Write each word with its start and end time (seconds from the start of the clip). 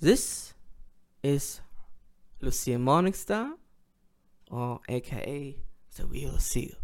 This 0.00 0.54
is 1.24 1.60
Lucia 2.40 2.76
Morningstar, 2.78 3.54
or 4.48 4.78
aka 4.88 5.56
the 5.96 6.06
real 6.06 6.38
Seal. 6.38 6.76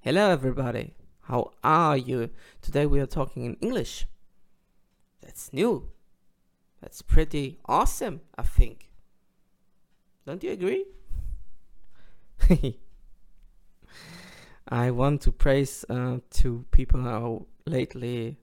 Hello, 0.00 0.30
everybody. 0.30 0.94
How 1.20 1.50
are 1.62 1.98
you? 1.98 2.30
Today 2.62 2.86
we 2.86 3.00
are 3.00 3.06
talking 3.06 3.44
in 3.44 3.56
English. 3.60 4.06
That's 5.20 5.52
new. 5.52 5.90
That's 6.80 7.02
pretty 7.02 7.58
awesome, 7.66 8.22
I 8.38 8.44
think. 8.44 8.88
Don't 10.24 10.42
you 10.42 10.52
agree? 10.52 10.86
I 14.70 14.90
want 14.90 15.20
to 15.22 15.32
praise 15.32 15.84
uh, 15.90 16.20
two 16.30 16.64
people 16.70 17.02
who 17.02 17.46
lately 17.66 18.38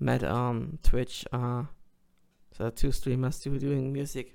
met 0.00 0.24
on 0.24 0.78
Twitch. 0.82 1.26
Uh, 1.30 1.64
so 2.58 2.70
two 2.70 2.90
streamers 2.90 3.42
who 3.44 3.56
doing 3.56 3.92
music 3.92 4.34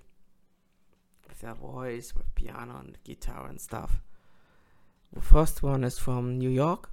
with 1.28 1.42
their 1.42 1.54
voice, 1.54 2.16
with 2.16 2.34
piano 2.36 2.78
and 2.80 2.98
guitar 3.04 3.48
and 3.48 3.60
stuff. 3.60 4.02
The 5.12 5.20
first 5.20 5.62
one 5.62 5.84
is 5.84 6.00
from 6.00 6.38
New 6.40 6.50
York. 6.50 6.90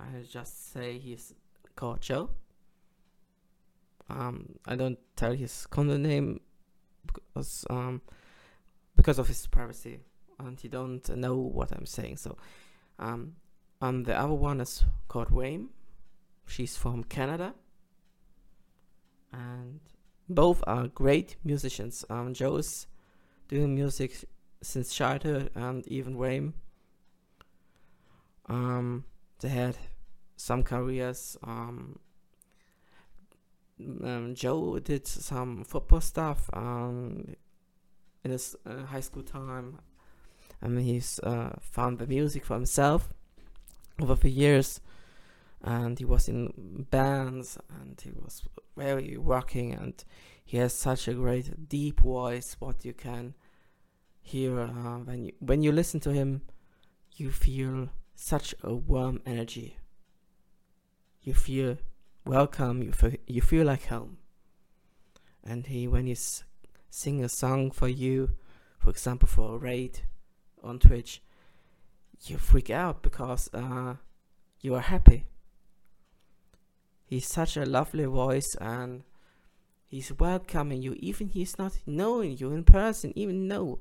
I 0.00 0.22
just 0.28 0.72
say 0.72 0.98
he's 0.98 1.34
called 1.76 2.00
Joe. 2.00 2.30
Um, 4.08 4.58
I 4.66 4.74
don't 4.74 4.98
tell 5.16 5.32
his 5.32 5.66
content 5.66 6.02
name 6.02 6.40
because 7.06 7.66
um, 7.68 8.00
because 8.96 9.18
of 9.18 9.28
his 9.28 9.46
privacy, 9.46 10.00
and 10.38 10.58
he 10.58 10.68
don't 10.68 11.06
know 11.10 11.36
what 11.36 11.72
I'm 11.72 11.86
saying. 11.86 12.16
So, 12.16 12.38
um, 12.98 13.34
and 13.82 14.06
the 14.06 14.18
other 14.18 14.34
one 14.34 14.60
is 14.62 14.84
called 15.08 15.30
Rain. 15.30 15.68
She's 16.46 16.76
from 16.76 17.04
Canada, 17.04 17.54
and 19.32 19.80
both 20.34 20.62
are 20.66 20.88
great 20.88 21.36
musicians. 21.44 22.04
Um, 22.10 22.34
Joe 22.34 22.56
is 22.56 22.86
doing 23.48 23.74
music 23.74 24.24
since 24.62 24.94
childhood, 24.94 25.50
and 25.54 25.86
even 25.88 26.16
Rain. 26.16 26.54
Um, 28.46 29.04
they 29.40 29.48
had 29.48 29.76
some 30.36 30.62
careers. 30.62 31.36
Um, 31.42 31.98
um, 34.04 34.34
Joe 34.34 34.78
did 34.78 35.06
some 35.06 35.64
football 35.64 36.00
stuff 36.00 36.48
um, 36.52 37.34
in 38.24 38.30
his 38.30 38.56
uh, 38.66 38.84
high 38.84 39.00
school 39.00 39.22
time. 39.22 39.78
I 40.62 40.68
mean, 40.68 40.84
he's 40.84 41.18
uh, 41.20 41.56
found 41.60 41.98
the 41.98 42.06
music 42.06 42.44
for 42.44 42.54
himself 42.54 43.08
over 44.00 44.14
the 44.14 44.30
years, 44.30 44.80
and 45.62 45.98
he 45.98 46.04
was 46.04 46.28
in 46.28 46.86
bands, 46.90 47.58
and 47.80 48.00
he 48.00 48.10
was 48.10 48.42
very 48.76 49.16
working, 49.16 49.72
and 49.72 50.04
he 50.44 50.58
has 50.58 50.72
such 50.72 51.08
a 51.08 51.14
great 51.14 51.68
deep 51.68 52.00
voice. 52.00 52.56
What 52.58 52.84
you 52.84 52.92
can 52.92 53.34
hear 54.20 54.60
uh, 54.60 54.98
when 54.98 55.24
you 55.24 55.32
when 55.40 55.62
you 55.62 55.72
listen 55.72 56.00
to 56.00 56.12
him, 56.12 56.42
you 57.16 57.30
feel 57.30 57.90
such 58.14 58.54
a 58.62 58.74
warm 58.74 59.20
energy. 59.24 59.76
You 61.22 61.34
feel 61.34 61.78
welcome. 62.26 62.82
You 62.82 62.92
feel 62.92 63.14
you 63.26 63.42
feel 63.42 63.66
like 63.66 63.86
home. 63.86 64.18
And 65.44 65.66
he 65.66 65.86
when 65.88 66.06
he 66.06 66.16
sing 66.90 67.24
a 67.24 67.28
song 67.28 67.70
for 67.70 67.88
you, 67.88 68.30
for 68.78 68.90
example, 68.90 69.28
for 69.28 69.54
a 69.54 69.58
raid 69.58 70.00
on 70.62 70.78
Twitch, 70.78 71.22
you 72.22 72.36
freak 72.36 72.70
out 72.70 73.02
because 73.02 73.48
uh, 73.52 73.94
you 74.60 74.74
are 74.74 74.80
happy. 74.80 75.26
He's 77.12 77.28
such 77.28 77.58
a 77.58 77.66
lovely 77.66 78.06
voice 78.06 78.56
and 78.58 79.02
he's 79.86 80.18
welcoming 80.18 80.80
you, 80.80 80.96
even 80.98 81.28
he's 81.28 81.58
not 81.58 81.76
knowing 81.84 82.38
you 82.38 82.52
in 82.52 82.64
person, 82.64 83.12
even 83.14 83.46
know. 83.46 83.80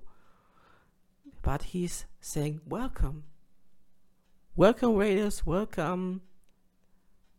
But 1.42 1.64
he's 1.64 2.08
saying 2.20 2.59
welcome. 2.68 3.24
Welcome 4.58 4.97
raiders, 4.97 5.46
welcome. 5.46 6.24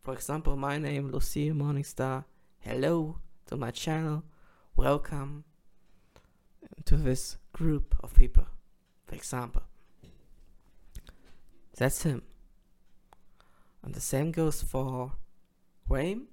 For 0.01 0.15
example, 0.15 0.57
my 0.57 0.79
name 0.79 1.11
Lucille 1.11 1.53
Morningstar. 1.53 2.25
Hello 2.57 3.19
to 3.45 3.55
my 3.55 3.69
channel. 3.69 4.23
Welcome 4.75 5.43
to 6.85 6.97
this 6.97 7.37
group 7.51 7.95
of 8.01 8.15
people. 8.15 8.47
For 9.05 9.13
example. 9.13 9.61
That's 11.77 12.01
him. 12.01 12.23
And 13.83 13.93
the 13.93 14.01
same 14.01 14.31
goes 14.31 14.63
for 14.63 15.11
When 15.87 16.27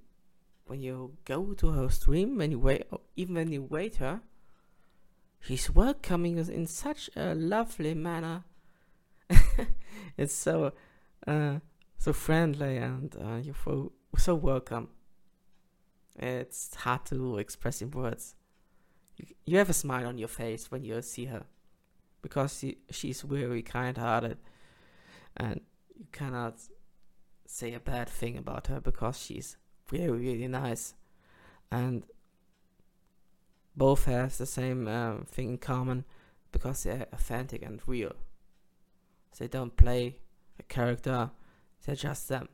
you 0.83 1.17
go 1.25 1.53
to 1.55 1.71
her 1.71 1.89
stream, 1.91 2.37
when 2.37 2.53
you 2.53 2.59
wait, 2.59 2.85
even 3.17 3.35
when 3.35 3.53
you 3.53 3.63
wait 3.63 3.97
her, 3.97 4.21
she's 5.41 5.69
welcoming 5.69 6.39
us 6.39 6.49
in 6.49 6.67
such 6.67 7.11
a 7.17 7.35
lovely 7.35 7.95
manner. 7.95 8.45
it's 10.17 10.35
so, 10.35 10.73
uh, 11.27 11.59
so 11.99 12.13
friendly, 12.13 12.77
and 12.77 13.17
uh, 13.17 13.37
you 13.37 13.53
feel 13.53 13.93
so, 14.17 14.35
welcome. 14.35 14.89
It's 16.19 16.75
hard 16.75 17.07
to 17.07 17.39
express 17.39 17.81
in 17.81 17.91
words. 17.91 18.35
You, 19.17 19.27
you 19.47 19.59
have 19.59 19.71
a 19.71 19.75
smile 19.75 20.07
on 20.07 20.19
your 20.19 20.29
face 20.29 20.71
when 20.71 20.85
you 20.85 21.01
see 21.03 21.27
her, 21.27 21.45
because 22.23 22.59
she, 22.59 22.79
she's 22.91 23.23
very 23.23 23.63
kind-hearted, 23.63 24.39
and 25.37 25.61
you 25.99 26.07
cannot 26.13 26.55
say 27.51 27.75
a 27.75 27.81
bad 27.81 28.09
thing 28.09 28.37
about 28.37 28.69
her 28.69 28.81
because 28.81 29.19
she's 29.19 29.57
really 29.91 30.09
really 30.09 30.49
nice. 30.49 30.95
And 31.71 32.05
both 33.77 34.05
have 34.07 34.37
the 34.37 34.47
same 34.47 34.89
um, 34.89 35.25
thing 35.25 35.51
in 35.51 35.59
common 35.59 36.05
because 36.53 36.83
they're 36.83 37.07
authentic 37.13 37.63
and 37.63 37.81
real. 37.87 38.15
They 39.39 39.49
don't 39.49 39.77
play 39.77 40.19
a 40.59 40.63
character 40.65 41.31
they're 41.85 41.97
just 41.97 42.29
them. 42.29 42.49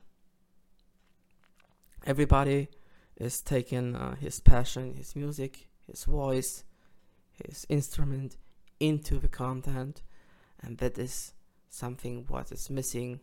Everybody 2.04 2.68
is 3.16 3.40
taking 3.40 3.96
uh, 3.96 4.14
his 4.16 4.40
passion 4.40 4.94
his 4.94 5.16
music 5.16 5.68
his 5.86 6.04
voice 6.04 6.64
his 7.44 7.66
instrument 7.68 8.36
into 8.78 9.18
the 9.18 9.28
content 9.28 10.02
and 10.62 10.78
that 10.78 10.98
is 10.98 11.32
something 11.68 12.24
what 12.28 12.52
is 12.52 12.68
missing 12.70 13.12
in 13.12 13.20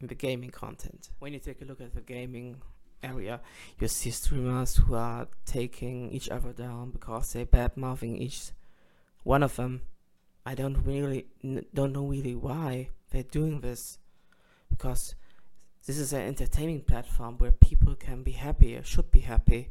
the 0.00 0.14
gaming 0.14 0.50
content. 0.50 1.10
When 1.18 1.32
you 1.32 1.40
take 1.40 1.60
a 1.60 1.64
look 1.64 1.80
at 1.80 1.94
the 1.94 2.00
gaming 2.00 2.62
area, 3.02 3.40
you 3.78 3.88
see 3.88 4.10
streamers 4.10 4.76
who 4.76 4.94
are 4.94 5.28
taking 5.44 6.10
each 6.10 6.28
other 6.28 6.52
down 6.52 6.90
because 6.90 7.32
they 7.32 7.44
bad 7.44 7.76
mouthing 7.76 8.16
each 8.16 8.52
one 9.24 9.42
of 9.42 9.56
them. 9.56 9.82
I 10.46 10.54
don't 10.54 10.78
really 10.84 11.26
don't 11.74 11.92
know 11.92 12.06
really 12.06 12.34
why 12.34 12.88
they're 13.10 13.22
doing 13.22 13.60
this, 13.60 13.98
because 14.70 15.14
this 15.86 15.98
is 15.98 16.12
an 16.12 16.22
entertaining 16.22 16.82
platform 16.82 17.38
where 17.38 17.52
people 17.52 17.94
can 17.94 18.22
be 18.22 18.32
happy 18.32 18.76
or 18.76 18.82
should 18.82 19.10
be 19.10 19.20
happy, 19.20 19.70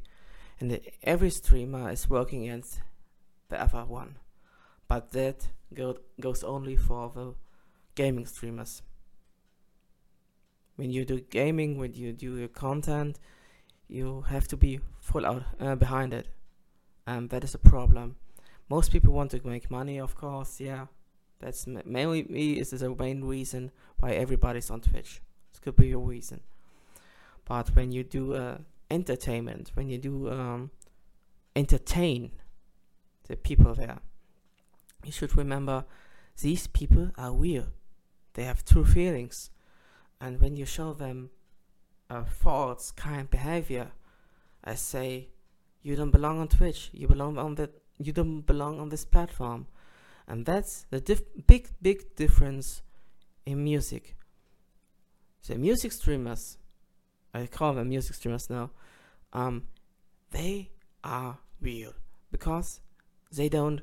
and 0.60 0.80
every 1.04 1.30
streamer 1.30 1.90
is 1.92 2.10
working 2.10 2.44
against 2.44 2.82
the 3.50 3.62
other 3.62 3.86
one, 3.86 4.18
but 4.88 5.12
that 5.12 5.48
go, 5.74 5.98
goes 6.20 6.44
only 6.44 6.76
for 6.76 7.12
the 7.16 7.34
gaming 7.96 8.26
streamers 8.26 8.82
when 10.78 10.92
you 10.92 11.04
do 11.04 11.20
gaming, 11.20 11.78
when 11.78 11.94
you 11.94 12.14
do 12.14 12.38
your 12.38 12.48
content, 12.48 13.20
you 13.90 14.22
have 14.30 14.48
to 14.48 14.56
be 14.56 14.80
full 15.00 15.26
out 15.26 15.44
uh, 15.60 15.76
behind 15.76 16.14
it, 16.14 16.28
and 17.06 17.30
that 17.32 17.44
is 17.44 17.54
a 17.54 17.60
problem. 17.60 18.16
Most 18.70 18.92
people 18.92 19.14
want 19.14 19.32
to 19.32 19.46
make 19.46 19.70
money, 19.72 20.00
of 20.00 20.16
course. 20.16 20.60
Yeah, 20.60 20.86
that's 21.40 21.68
mainly 21.68 22.24
me. 22.24 22.60
Is 22.60 22.70
the 22.70 22.96
main 22.96 23.24
reason 23.26 23.72
why 24.00 24.12
everybody's 24.12 24.70
on 24.70 24.82
Twitch. 24.82 25.22
This 25.52 25.60
could 25.60 25.76
be 25.76 25.88
your 25.88 26.06
reason. 26.06 26.42
But 27.46 27.76
when 27.76 27.92
you 27.92 28.04
do 28.04 28.34
uh, 28.36 28.58
entertainment, 28.92 29.72
when 29.74 29.90
you 29.90 29.98
do 29.98 30.30
um, 30.30 30.72
entertain 31.56 32.32
the 33.28 33.36
people 33.36 33.74
there, 33.74 34.00
you 35.04 35.12
should 35.12 35.36
remember 35.36 35.86
these 36.42 36.68
people 36.68 37.12
are 37.18 37.34
real. 37.34 37.68
They 38.34 38.44
have 38.44 38.64
true 38.64 38.86
feelings 38.86 39.50
and 40.20 40.40
when 40.42 40.56
you 40.56 40.66
show 40.66 40.94
them 40.94 41.30
a 42.10 42.26
false 42.26 42.92
kind 42.92 43.30
behavior, 43.30 43.92
I 44.64 44.76
say, 44.76 45.30
you 45.84 45.96
don't 45.96 46.12
belong 46.12 46.40
on 46.40 46.48
Twitch. 46.48 46.90
You 46.94 47.08
belong 47.08 47.38
on 47.38 47.56
that. 47.56 47.72
You 48.00 48.12
don't 48.12 48.42
belong 48.42 48.80
on 48.80 48.90
this 48.90 49.06
platform, 49.06 49.68
and 50.28 50.46
that's 50.46 50.86
the 50.90 51.02
big, 51.48 51.70
big 51.82 52.16
difference 52.16 52.82
in 53.46 53.64
music. 53.64 54.16
The 55.48 55.56
music 55.56 55.94
streamers, 55.94 56.58
I 57.34 57.48
call 57.48 57.74
them 57.74 57.90
music 57.90 58.16
streamers 58.16 58.50
now, 58.50 58.72
um, 59.34 59.64
they 60.32 60.72
are 61.04 61.38
real 61.62 61.94
because 62.32 62.82
they 63.32 63.50
don't 63.50 63.82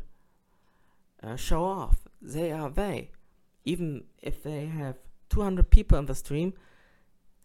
uh, 1.23 1.37
show 1.37 1.65
off. 1.65 2.07
They 2.21 2.53
are 2.53 2.71
they, 2.71 3.11
even 3.65 4.05
if 4.23 4.43
they 4.43 4.67
have 4.67 4.97
200 5.35 5.69
people 5.69 5.99
in 5.99 6.07
the 6.07 6.15
stream, 6.15 6.55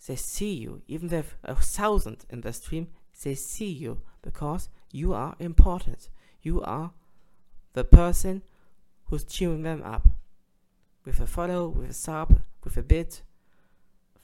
they 0.06 0.16
see 0.16 0.54
you. 0.54 0.84
Even 0.88 1.12
if 1.12 1.38
a 1.44 1.56
thousand 1.56 2.24
in 2.30 2.42
the 2.42 2.54
stream, 2.54 2.88
they 3.24 3.34
see 3.34 3.72
you 3.72 4.02
because 4.22 4.70
you 4.92 5.14
are 5.14 5.36
important. 5.40 6.10
You 6.44 6.62
are 6.62 6.92
the 7.74 7.84
person 7.84 8.44
who's 9.06 9.24
cheering 9.24 9.64
them 9.64 9.82
up 9.84 10.08
with 11.04 11.20
a 11.20 11.26
follow, 11.26 11.68
with 11.68 11.90
a 11.90 11.94
sub, 11.94 12.42
with 12.64 12.78
a 12.78 12.84
bit, 12.84 13.24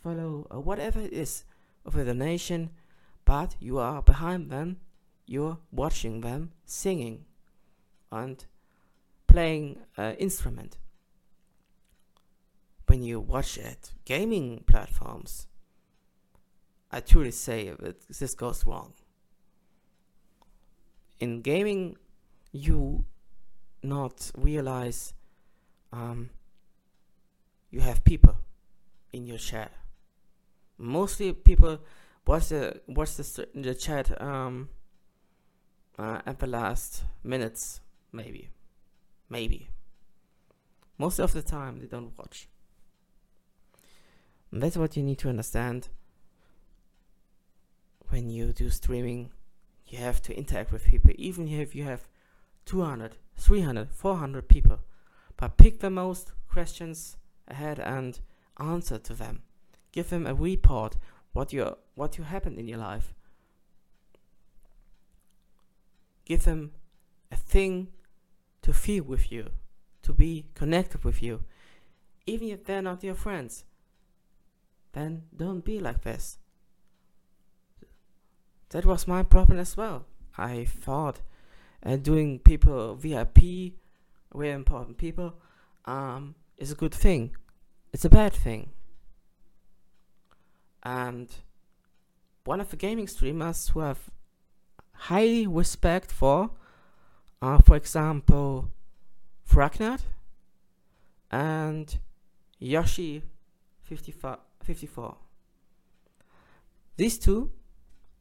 follow, 0.03 0.45
or 0.51 0.59
whatever 0.59 0.99
it 0.99 1.11
is, 1.11 1.43
with 1.83 1.97
a 1.97 2.05
donation, 2.05 2.69
but 3.25 3.55
you 3.59 3.79
are 3.79 4.03
behind 4.03 4.51
them, 4.51 4.77
you're 5.25 5.57
watching 5.71 6.21
them 6.21 6.51
singing 6.65 7.25
and 8.11 8.45
playing 9.25 9.79
an 9.97 10.13
instrument. 10.17 10.77
When 12.95 13.03
you 13.03 13.19
watch 13.19 13.57
it, 13.57 13.91
gaming 14.05 14.63
platforms, 14.65 15.47
I 16.89 17.01
truly 17.01 17.31
say 17.31 17.73
that 17.77 18.07
this 18.07 18.33
goes 18.33 18.65
wrong. 18.65 18.93
In 21.19 21.41
gaming, 21.41 21.97
you 22.53 23.03
not 23.83 24.31
realize 24.37 25.13
um, 25.91 26.29
you 27.69 27.81
have 27.81 28.05
people 28.05 28.37
in 29.11 29.25
your 29.25 29.39
chat. 29.39 29.73
Mostly 30.77 31.33
people 31.33 31.81
watch 32.25 32.47
the 32.47 32.79
watch 32.87 33.15
the 33.15 33.45
the 33.55 33.75
chat 33.75 34.21
um, 34.21 34.69
uh, 35.99 36.21
at 36.25 36.39
the 36.39 36.47
last 36.47 37.03
minutes, 37.25 37.81
maybe, 38.13 38.51
maybe. 39.27 39.67
Most 40.97 41.19
of 41.19 41.33
the 41.33 41.41
time, 41.41 41.81
they 41.81 41.87
don't 41.87 42.17
watch. 42.17 42.47
And 44.55 44.63
that's 44.63 44.77
what 44.77 44.95
you 44.95 45.03
need 45.03 45.19
to 45.19 45.27
understand. 45.27 45.89
When 48.07 48.29
you 48.29 48.53
do 48.53 48.69
streaming, 48.69 49.31
you 49.85 49.97
have 49.97 50.21
to 50.21 50.33
interact 50.33 50.71
with 50.71 50.85
people, 50.85 51.11
even 51.17 51.49
if 51.49 51.75
you 51.75 51.83
have 51.83 52.07
200, 52.63 53.17
300, 53.35 53.91
400 53.91 54.47
people. 54.47 54.79
But 55.35 55.57
pick 55.57 55.81
the 55.81 55.89
most 55.89 56.31
questions 56.47 57.17
ahead 57.49 57.79
and 57.79 58.17
answer 58.57 58.97
to 58.97 59.13
them. 59.13 59.41
Give 59.91 60.09
them 60.09 60.25
a 60.25 60.33
report 60.33 60.95
what 61.33 61.51
you 61.51 61.75
what 61.95 62.17
you 62.17 62.23
happened 62.23 62.57
in 62.57 62.69
your 62.69 62.79
life. 62.79 63.13
Give 66.23 66.41
them 66.41 66.71
a 67.29 67.35
thing 67.35 67.89
to 68.61 68.71
feel 68.71 69.03
with 69.03 69.33
you, 69.33 69.49
to 70.03 70.13
be 70.13 70.45
connected 70.53 71.03
with 71.03 71.21
you. 71.21 71.43
Even 72.25 72.47
if 72.47 72.63
they're 72.63 72.81
not 72.81 73.03
your 73.03 73.15
friends, 73.15 73.65
then 74.95 75.23
don't 75.35 75.63
be 75.65 75.79
like 75.79 76.01
this. 76.03 76.37
That 78.69 78.85
was 78.85 79.07
my 79.07 79.23
problem 79.23 79.59
as 79.59 79.75
well. 79.77 80.05
I 80.37 80.65
thought 80.65 81.19
uh, 81.85 81.97
doing 81.97 82.39
people 82.39 82.95
VIP, 82.95 83.73
very 84.33 84.51
important 84.51 84.97
people, 84.97 85.35
um, 85.83 86.35
is 86.57 86.71
a 86.71 86.75
good 86.75 86.93
thing. 86.93 87.35
It's 87.93 88.05
a 88.05 88.09
bad 88.09 88.33
thing. 88.33 88.69
And 90.81 91.29
one 92.45 92.61
of 92.61 92.69
the 92.69 92.77
gaming 92.77 93.07
streamers 93.07 93.69
who 93.69 93.81
have 93.81 93.99
highly 94.93 95.45
respect 95.45 96.11
for, 96.11 96.51
uh, 97.41 97.59
for 97.59 97.75
example, 97.75 98.71
Fragnat 99.49 100.01
and 101.31 101.97
Yoshi 102.59 103.23
54. 104.65 105.15
These 106.97 107.19
two 107.19 107.51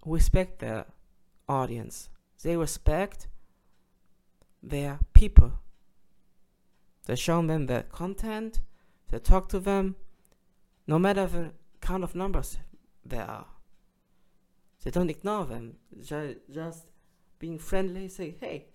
respect 0.04 0.58
their 0.58 0.86
audience. 1.48 2.08
They 2.42 2.56
respect 2.56 3.28
their 4.62 4.98
people. 5.14 5.52
They 7.06 7.16
show 7.16 7.40
them 7.46 7.66
the 7.66 7.84
content, 7.90 8.60
they 9.10 9.18
talk 9.18 9.48
to 9.50 9.58
them, 9.58 9.96
no 10.86 10.98
matter 10.98 11.26
the 11.26 11.52
kind 11.80 12.02
of 12.02 12.14
numbers 12.14 12.58
there 13.04 13.24
are. 13.24 13.46
They 14.82 14.90
don't 14.90 15.10
ignore 15.10 15.44
them, 15.46 15.76
They 15.92 16.36
just 16.50 16.86
being 17.38 17.58
friendly, 17.58 18.08
say, 18.08 18.36
hey, 18.40 18.66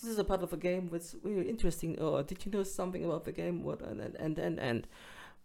this 0.00 0.10
is 0.10 0.18
a 0.18 0.24
part 0.24 0.42
of 0.42 0.52
a 0.52 0.56
game 0.56 0.88
that's 0.92 1.16
really 1.24 1.48
interesting, 1.48 1.98
or 2.00 2.22
did 2.22 2.44
you 2.44 2.52
know 2.52 2.62
something 2.62 3.04
about 3.04 3.24
the 3.24 3.32
game? 3.32 3.64
What 3.64 3.82
and 3.82 4.00
and 4.00 4.38
and, 4.38 4.60
and 4.60 4.86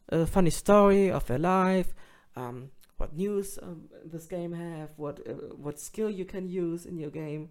a 0.09 0.25
funny 0.25 0.49
story 0.49 1.09
of 1.09 1.25
their 1.27 1.39
life, 1.39 1.93
um, 2.35 2.71
what 2.97 3.15
news 3.15 3.59
um, 3.61 3.89
this 4.05 4.25
game 4.25 4.53
have, 4.53 4.89
what 4.97 5.19
uh, 5.27 5.33
what 5.55 5.79
skill 5.79 6.09
you 6.09 6.25
can 6.25 6.47
use 6.47 6.85
in 6.85 6.97
your 6.97 7.09
game, 7.09 7.49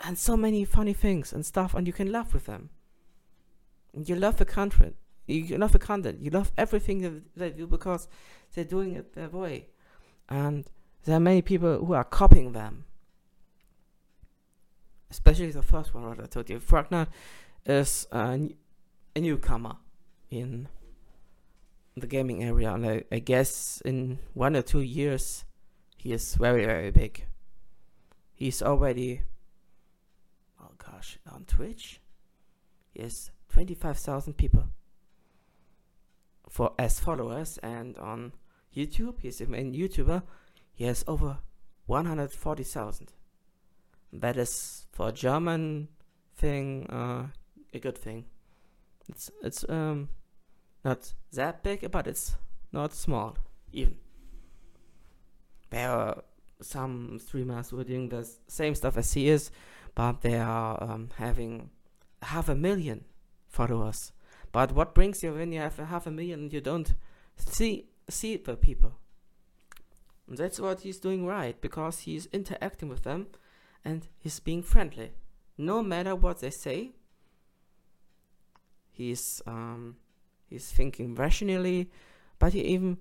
and 0.00 0.18
so 0.18 0.36
many 0.36 0.64
funny 0.64 0.92
things 0.92 1.32
and 1.32 1.44
stuff, 1.44 1.74
and 1.74 1.86
you 1.86 1.92
can 1.92 2.10
laugh 2.10 2.32
with 2.32 2.46
them. 2.46 2.70
And 3.94 4.08
you 4.08 4.14
love 4.14 4.36
the 4.36 4.44
content, 4.44 4.94
you 5.26 5.58
love 5.58 5.72
the 5.72 5.78
content, 5.78 6.20
you 6.20 6.30
love 6.30 6.52
everything 6.56 7.02
that 7.02 7.34
they 7.36 7.50
do 7.50 7.66
because 7.66 8.08
they're 8.54 8.64
doing 8.64 8.94
it 8.94 9.14
their 9.14 9.28
way, 9.28 9.66
and 10.28 10.64
there 11.04 11.16
are 11.16 11.20
many 11.20 11.42
people 11.42 11.84
who 11.84 11.92
are 11.92 12.04
copying 12.04 12.52
them. 12.52 12.84
Especially 15.10 15.50
the 15.50 15.62
first 15.62 15.92
one, 15.92 16.06
what 16.06 16.20
I 16.20 16.26
told 16.26 16.48
you. 16.48 16.60
Fragner 16.60 17.08
is 17.66 18.06
a, 18.12 18.48
a 19.16 19.20
newcomer 19.20 19.76
in 20.30 20.68
the 22.00 22.06
gaming 22.06 22.42
area, 22.42 22.72
and 22.72 22.86
I, 22.86 23.04
I 23.12 23.18
guess 23.18 23.80
in 23.84 24.18
one 24.34 24.56
or 24.56 24.62
two 24.62 24.80
years, 24.80 25.44
he 25.96 26.12
is 26.12 26.34
very, 26.34 26.64
very 26.64 26.90
big. 26.90 27.26
He's 28.34 28.62
already, 28.62 29.22
oh 30.60 30.72
gosh, 30.78 31.18
on 31.30 31.44
Twitch, 31.44 32.00
he 32.92 33.02
has 33.02 33.30
25,000 33.50 34.34
people 34.34 34.64
for 36.48 36.72
as 36.78 36.98
followers, 36.98 37.58
and 37.62 37.96
on 37.98 38.32
YouTube, 38.74 39.20
he's 39.20 39.40
a 39.40 39.46
main 39.46 39.72
YouTuber 39.74 40.22
he 40.80 40.86
has 40.86 41.04
over 41.06 41.36
140,000. 41.84 43.12
That 44.14 44.38
is 44.38 44.86
for 44.90 45.12
German 45.12 45.88
thing 46.34 46.86
uh, 46.88 47.26
a 47.74 47.78
good 47.78 47.98
thing. 47.98 48.24
It's 49.10 49.30
it's 49.42 49.62
um 49.68 50.08
not 50.84 51.12
that 51.32 51.62
big, 51.62 51.90
but 51.90 52.06
it's 52.06 52.36
not 52.72 52.92
small 52.92 53.36
even. 53.72 53.96
There 55.70 55.90
are 55.90 56.22
some 56.60 57.18
streamers 57.18 57.70
who 57.70 57.80
are 57.80 57.84
doing 57.84 58.08
the 58.08 58.28
same 58.48 58.74
stuff 58.74 58.96
as 58.96 59.12
he 59.12 59.28
is, 59.28 59.50
but 59.94 60.20
they 60.22 60.38
are 60.38 60.82
um, 60.82 61.08
having 61.16 61.70
half 62.22 62.48
a 62.48 62.54
million 62.54 63.04
followers. 63.48 64.12
But 64.52 64.72
what 64.72 64.94
brings 64.94 65.22
you 65.22 65.32
when 65.32 65.52
you 65.52 65.60
have 65.60 65.78
a 65.78 65.86
half 65.86 66.06
a 66.06 66.10
million 66.10 66.40
and 66.40 66.52
you 66.52 66.60
don't 66.60 66.94
see 67.36 67.86
see 68.08 68.36
the 68.36 68.56
people? 68.56 68.94
And 70.26 70.36
that's 70.36 70.60
what 70.60 70.80
he's 70.80 70.98
doing 70.98 71.26
right 71.26 71.60
because 71.60 72.00
he's 72.00 72.26
interacting 72.26 72.88
with 72.88 73.02
them 73.02 73.28
and 73.84 74.06
he's 74.18 74.40
being 74.40 74.62
friendly. 74.62 75.12
No 75.56 75.82
matter 75.82 76.14
what 76.14 76.40
they 76.40 76.50
say, 76.50 76.92
he's 78.90 79.42
um, 79.46 79.96
he's 80.50 80.70
thinking 80.70 81.14
rationally, 81.14 81.90
but 82.38 82.52
he 82.52 82.60
even 82.62 82.98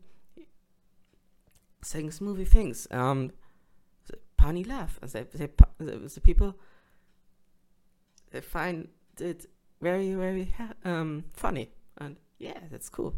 saying 1.82 2.10
smoothie 2.10 2.48
things. 2.48 2.88
Um, 2.92 3.32
punny 4.38 4.66
laugh, 4.66 5.00
and 5.02 5.12
they, 5.12 5.24
they, 5.24 5.50
the, 5.80 6.22
people 6.22 6.56
they 8.32 8.42
find 8.42 8.88
it 9.20 9.46
very 9.82 10.14
very 10.14 10.54
um 10.86 11.26
funny, 11.34 11.70
and 11.98 12.18
yeah, 12.38 12.60
that's 12.72 12.90
cool. 12.90 13.16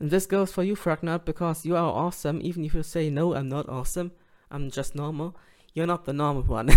And 0.00 0.10
this 0.10 0.26
goes 0.26 0.52
for 0.52 0.64
you, 0.64 0.74
Fragnat, 0.74 1.24
because 1.24 1.64
you 1.64 1.76
are 1.76 1.92
awesome. 1.92 2.40
Even 2.42 2.64
if 2.64 2.74
you 2.74 2.82
say, 2.82 3.10
no, 3.10 3.34
I'm 3.34 3.48
not 3.48 3.68
awesome, 3.68 4.12
I'm 4.50 4.70
just 4.70 4.94
normal, 4.94 5.36
you're 5.72 5.86
not 5.86 6.04
the 6.04 6.12
normal 6.12 6.42
one. 6.42 6.66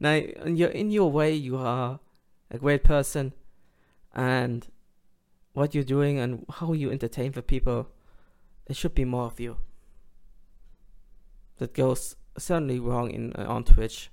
now, 0.00 0.14
in 0.14 0.56
your, 0.56 0.70
in 0.70 0.90
your 0.90 1.10
way, 1.10 1.34
you 1.34 1.56
are 1.56 1.98
a 2.50 2.58
great 2.58 2.84
person. 2.84 3.32
And 4.14 4.66
what 5.52 5.74
you're 5.74 5.84
doing 5.84 6.18
and 6.18 6.44
how 6.50 6.72
you 6.72 6.90
entertain 6.90 7.32
the 7.32 7.42
people, 7.42 7.88
it 8.66 8.76
should 8.76 8.94
be 8.94 9.04
more 9.04 9.26
of 9.26 9.40
you. 9.40 9.58
That 11.58 11.74
goes 11.74 12.16
certainly 12.38 12.78
wrong 12.78 13.10
in 13.10 13.32
uh, 13.34 13.46
on 13.46 13.64
Twitch 13.64 14.10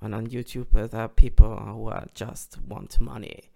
and 0.00 0.14
on 0.14 0.26
YouTube. 0.28 0.74
Uh, 0.74 0.86
there 0.86 1.02
are 1.02 1.08
people 1.08 1.56
who 1.56 1.88
are 1.88 2.06
just 2.14 2.58
want 2.66 2.98
money 3.00 3.50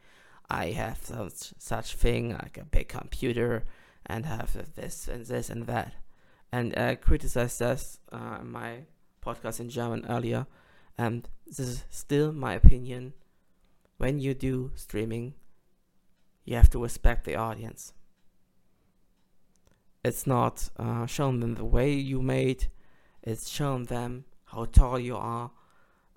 I 0.51 0.71
have 0.71 0.99
such 1.03 1.53
such 1.59 1.95
thing 1.95 2.33
like 2.33 2.57
a 2.57 2.65
big 2.65 2.89
computer 2.89 3.65
and 4.07 4.25
have 4.25 4.75
this 4.75 5.07
and 5.07 5.27
this 5.27 5.51
and 5.51 5.67
that, 5.67 5.93
and 6.51 6.77
I 6.79 6.95
criticized 6.95 7.59
this 7.59 7.99
uh, 8.11 8.39
my 8.43 8.85
podcast 9.25 9.61
in 9.61 9.69
German 9.69 10.07
earlier, 10.09 10.47
and 10.97 11.29
this 11.47 11.59
is 11.59 11.85
still 11.91 12.33
my 12.33 12.55
opinion. 12.55 13.13
When 13.99 14.19
you 14.21 14.33
do 14.33 14.71
streaming, 14.75 15.35
you 16.45 16.57
have 16.57 16.71
to 16.71 16.83
respect 16.83 17.25
the 17.25 17.37
audience. 17.37 17.93
it's 20.05 20.27
not 20.27 20.71
uh, 20.79 21.07
showing 21.07 21.41
them 21.41 21.55
the 21.55 21.65
way 21.65 21.93
you 21.93 22.23
made, 22.23 22.69
it's 23.23 23.49
shown 23.49 23.85
them 23.85 24.25
how 24.47 24.65
tall 24.65 24.99
you 24.99 25.17
are, 25.17 25.51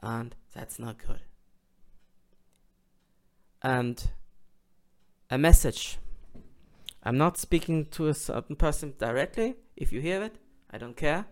and 0.02 0.36
that's 0.54 0.80
not 0.80 0.98
good. 0.98 1.22
And 3.62 4.12
a 5.30 5.38
message. 5.38 5.98
I'm 7.04 7.18
not 7.18 7.38
speaking 7.38 7.86
to 7.88 8.08
a 8.08 8.14
certain 8.14 8.56
person 8.56 8.94
directly. 8.98 9.56
If 9.76 9.92
you 9.92 10.02
hear 10.02 10.22
it, 10.24 10.36
I 10.70 10.78
don't 10.78 10.96
care. 10.96 11.26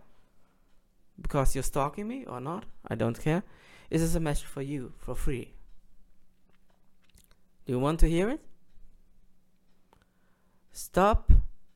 Because 1.20 1.54
you're 1.54 1.62
stalking 1.62 2.08
me 2.08 2.24
or 2.26 2.40
not, 2.40 2.64
I 2.88 2.94
don't 2.94 3.18
care. 3.18 3.42
This 3.88 4.02
is 4.02 4.16
a 4.16 4.20
message 4.20 4.46
for 4.46 4.62
you 4.62 4.92
for 4.98 5.14
free. 5.14 5.54
Do 7.70 7.76
you 7.76 7.78
want 7.78 8.00
to 8.00 8.08
hear 8.08 8.28
it? 8.28 8.40
Stop 10.72 11.32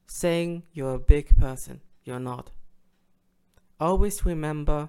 saying 0.09 0.65
you're 0.73 0.95
a 0.95 0.99
big 0.99 1.39
person. 1.39 1.83
You're 2.03 2.19
not. 2.19 2.51
Always 3.79 4.27
remember 4.27 4.89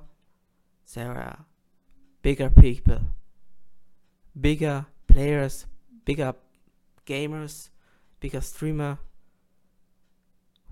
there 0.95 1.11
are 1.11 1.45
bigger 2.23 2.49
people, 2.49 3.01
bigger 4.41 4.87
players, 5.05 5.67
bigger 6.05 6.33
gamers, 7.05 7.69
bigger 8.19 8.41
streamer 8.41 8.97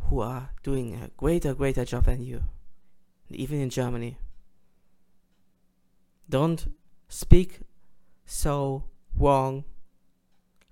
who 0.09 0.19
are 0.21 0.49
doing 0.63 0.95
a 0.95 1.09
greater, 1.15 1.53
greater 1.53 1.85
job 1.85 2.05
than 2.05 2.23
you, 2.23 2.41
even 3.29 3.61
in 3.61 3.69
Germany. 3.69 4.17
Don't 6.27 6.73
speak 7.07 7.59
so 8.25 8.85
wrong 9.15 9.65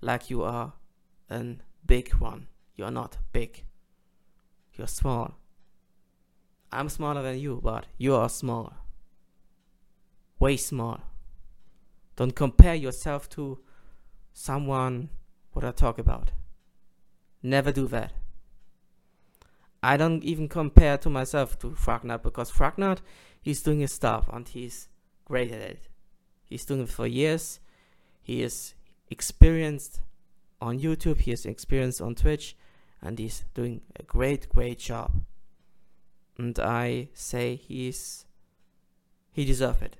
like 0.01 0.29
you 0.29 0.43
are 0.43 0.73
a 1.29 1.55
big 1.85 2.13
one. 2.15 2.47
You're 2.75 2.91
not 2.91 3.17
big. 3.31 3.63
You're 4.73 4.87
small. 4.87 5.35
I'm 6.71 6.89
smaller 6.89 7.21
than 7.21 7.39
you, 7.39 7.59
but 7.63 7.85
you 7.97 8.15
are 8.15 8.29
smaller. 8.29 8.73
Way 10.39 10.57
smaller. 10.57 11.01
Don't 12.15 12.35
compare 12.35 12.75
yourself 12.75 13.29
to 13.29 13.59
someone 14.33 15.09
what 15.51 15.65
I 15.65 15.71
talk 15.71 15.99
about. 15.99 16.31
Never 17.43 17.71
do 17.71 17.87
that. 17.87 18.13
I 19.83 19.97
don't 19.97 20.23
even 20.23 20.47
compare 20.47 20.97
to 20.99 21.09
myself 21.09 21.57
to 21.59 21.71
Fragnard 21.71 22.21
because 22.21 22.51
Fragnard, 22.51 22.99
he's 23.41 23.63
doing 23.63 23.79
his 23.79 23.91
stuff 23.91 24.29
and 24.31 24.47
he's 24.47 24.89
great 25.25 25.51
at 25.51 25.61
it. 25.61 25.87
He's 26.45 26.65
doing 26.65 26.81
it 26.81 26.89
for 26.89 27.07
years. 27.07 27.59
He 28.21 28.43
is 28.43 28.75
experienced 29.11 29.99
on 30.59 30.79
YouTube, 30.79 31.19
he 31.19 31.31
is 31.31 31.45
experienced 31.45 32.01
on 32.01 32.15
Twitch, 32.15 32.55
and 33.01 33.19
he's 33.19 33.43
doing 33.53 33.81
a 33.99 34.03
great, 34.03 34.49
great 34.49 34.79
job. 34.79 35.11
And 36.37 36.57
I 36.59 37.09
say 37.13 37.55
he's 37.55 38.25
he 39.33 39.45
deserves 39.45 39.81
it. 39.81 39.97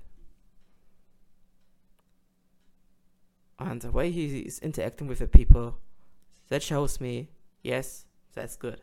And 3.58 3.80
the 3.80 3.90
way 3.90 4.10
he 4.10 4.40
is 4.40 4.58
interacting 4.58 5.06
with 5.06 5.20
the 5.20 5.28
people, 5.28 5.76
that 6.48 6.62
shows 6.62 7.00
me, 7.00 7.28
yes, 7.62 8.06
that's 8.34 8.56
good. 8.56 8.80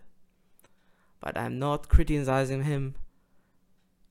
But 1.20 1.38
I'm 1.38 1.60
not 1.60 1.90
criticizing 1.90 2.64
him, 2.64 2.96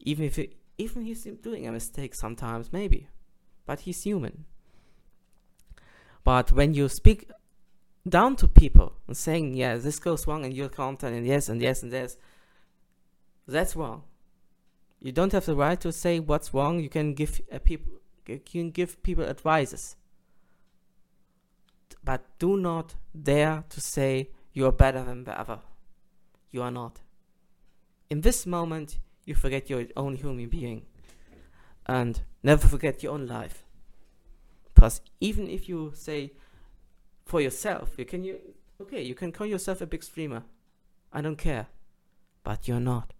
even 0.01 0.27
if 0.27 0.39
even 0.77 1.03
he's 1.03 1.25
doing 1.25 1.67
a 1.67 1.73
mistake 1.73 2.15
sometimes, 2.15 2.73
maybe. 2.73 3.09
But 3.67 3.81
he's 3.81 4.03
human. 4.03 4.45
But 6.29 6.53
when 6.53 6.75
you 6.75 6.91
speak 6.91 7.31
down 8.07 8.37
to 8.37 8.47
people 8.47 8.93
and 9.07 9.17
saying, 9.17 9.55
yeah, 9.55 9.79
this 9.79 9.99
goes 9.99 10.27
wrong 10.27 10.45
in 10.45 10.53
your 10.53 10.69
content, 10.69 11.17
and 11.17 11.27
yes, 11.27 11.49
and 11.49 11.59
yes, 11.59 11.83
and 11.83 11.91
yes, 11.91 12.19
that's 13.47 13.75
wrong. 13.75 14.03
You 15.01 15.11
don't 15.11 15.33
have 15.33 15.47
the 15.47 15.57
right 15.57 15.81
to 15.81 15.91
say 15.91 16.21
what's 16.21 16.53
wrong. 16.53 16.81
You 16.81 16.91
can 16.91 17.15
give 17.15 17.41
a 17.51 17.59
people, 17.59 17.93
you 18.27 18.41
can 18.41 18.71
give 18.73 19.03
people 19.03 19.25
advices, 19.25 19.97
but 22.05 22.21
do 22.39 22.59
not 22.59 22.97
dare 23.19 23.65
to 23.71 23.81
say 23.81 24.29
you 24.53 24.67
are 24.67 24.73
better 24.85 25.03
than 25.03 25.25
the 25.25 25.41
other. 25.41 25.61
You 26.51 26.61
are 26.61 26.71
not. 26.71 27.01
In 28.11 28.21
this 28.21 28.45
moment, 28.45 28.99
you 29.25 29.35
forget 29.35 29.71
your 29.71 29.87
own 29.97 30.17
human 30.17 30.51
being, 30.51 30.85
and 31.87 32.21
never 32.43 32.69
forget 32.69 33.03
your 33.03 33.15
own 33.15 33.27
life. 33.27 33.65
Because 34.79 35.01
even 35.21 35.49
if 35.49 35.69
you 35.69 35.93
say 35.97 36.31
for 37.29 37.41
yourself. 37.41 37.91
You 37.99 38.05
can 38.05 38.23
you 38.25 38.39
okay, 38.81 39.03
you 39.03 39.15
can 39.15 39.33
call 39.33 39.47
yourself 39.47 39.81
a 39.81 39.87
big 39.87 40.05
streamer. 40.05 40.45
I 41.13 41.21
don't 41.21 41.37
care. 41.37 41.67
But 42.45 42.69
you're 42.69 42.81
not. 42.81 43.13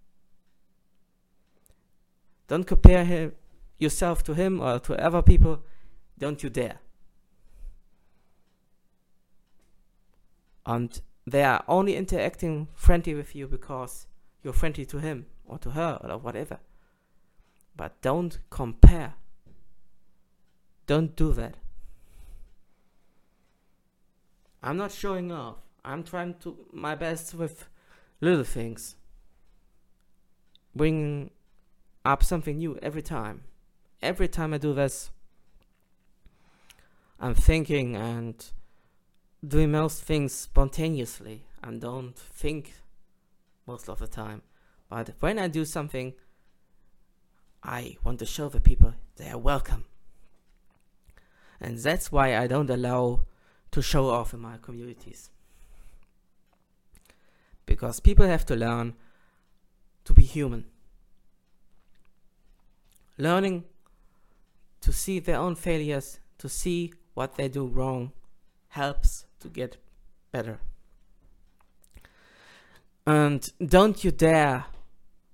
Don't 2.47 2.65
compare 2.65 3.05
him 3.05 3.33
yourself 3.77 4.23
to 4.25 4.35
him 4.35 4.61
or 4.61 4.79
to 4.79 4.95
other 5.05 5.21
people. 5.21 5.65
Don't 6.17 6.43
you 6.43 6.49
dare. 6.49 6.79
And 10.65 11.01
they 11.27 11.43
are 11.43 11.65
only 11.67 11.97
interacting 11.97 12.69
friendly 12.75 13.15
with 13.15 13.35
you 13.35 13.49
because 13.49 14.07
you're 14.45 14.53
friendly 14.53 14.87
to 14.87 14.99
him 14.99 15.27
or 15.45 15.59
to 15.59 15.71
her 15.71 15.99
or 16.05 16.19
whatever. 16.19 16.61
But 17.77 18.01
don't 18.01 18.39
compare. 18.49 19.15
Don't 20.89 21.15
do 21.15 21.35
that. 21.35 21.55
I'm 24.63 24.79
not 24.79 24.91
showing 24.91 25.31
off. 25.31 25.57
I'm 25.85 26.03
trying 26.03 26.35
to 26.41 26.57
my 26.73 26.95
best 26.95 27.35
with 27.35 27.69
little 28.23 28.43
things. 28.43 28.97
Bringing 30.75 31.31
up 32.07 32.25
something 32.25 32.57
new 32.57 32.79
every 32.83 33.03
time. 33.03 33.43
Every 34.01 34.29
time 34.29 34.55
I 34.55 34.59
do 34.59 34.73
this, 34.73 35.11
I'm 37.21 37.35
thinking 37.35 37.95
and 37.95 38.35
doing 39.47 39.71
most 39.71 40.03
things 40.03 40.33
spontaneously 40.33 41.45
and 41.63 41.83
don't 41.83 42.17
think 42.17 42.77
most 43.67 43.91
of 43.91 43.99
the 43.99 44.07
time. 44.07 44.41
But 44.89 45.11
when 45.21 45.39
I 45.39 45.49
do 45.49 45.67
something, 45.67 46.15
I 47.63 47.99
want 48.05 48.21
to 48.21 48.27
show 48.27 48.49
the 48.49 48.61
people 48.61 48.95
they 49.17 49.29
are 49.29 49.37
welcome. 49.37 49.85
And 51.61 51.79
that's 51.79 52.13
why 52.13 52.37
I 52.37 52.47
don't 52.47 52.71
allow 52.71 53.23
to 53.73 53.83
show 53.83 54.09
off 54.09 54.33
in 54.33 54.41
my 54.41 54.57
communities. 54.61 55.31
Because 57.67 58.01
people 58.01 58.27
have 58.27 58.47
to 58.47 58.57
learn 58.57 58.95
to 60.05 60.15
be 60.15 60.23
human. 60.23 60.65
Learning 63.19 63.65
to 64.81 64.93
see 64.93 65.19
their 65.19 65.39
own 65.39 65.55
failures, 65.55 66.21
to 66.39 66.49
see 66.49 66.93
what 67.15 67.35
they 67.35 67.49
do 67.49 67.67
wrong, 67.67 68.13
helps 68.69 69.27
to 69.41 69.49
get 69.49 69.77
better. 70.31 70.61
And 73.07 73.51
don't 73.65 74.05
you 74.05 74.11
dare 74.11 74.67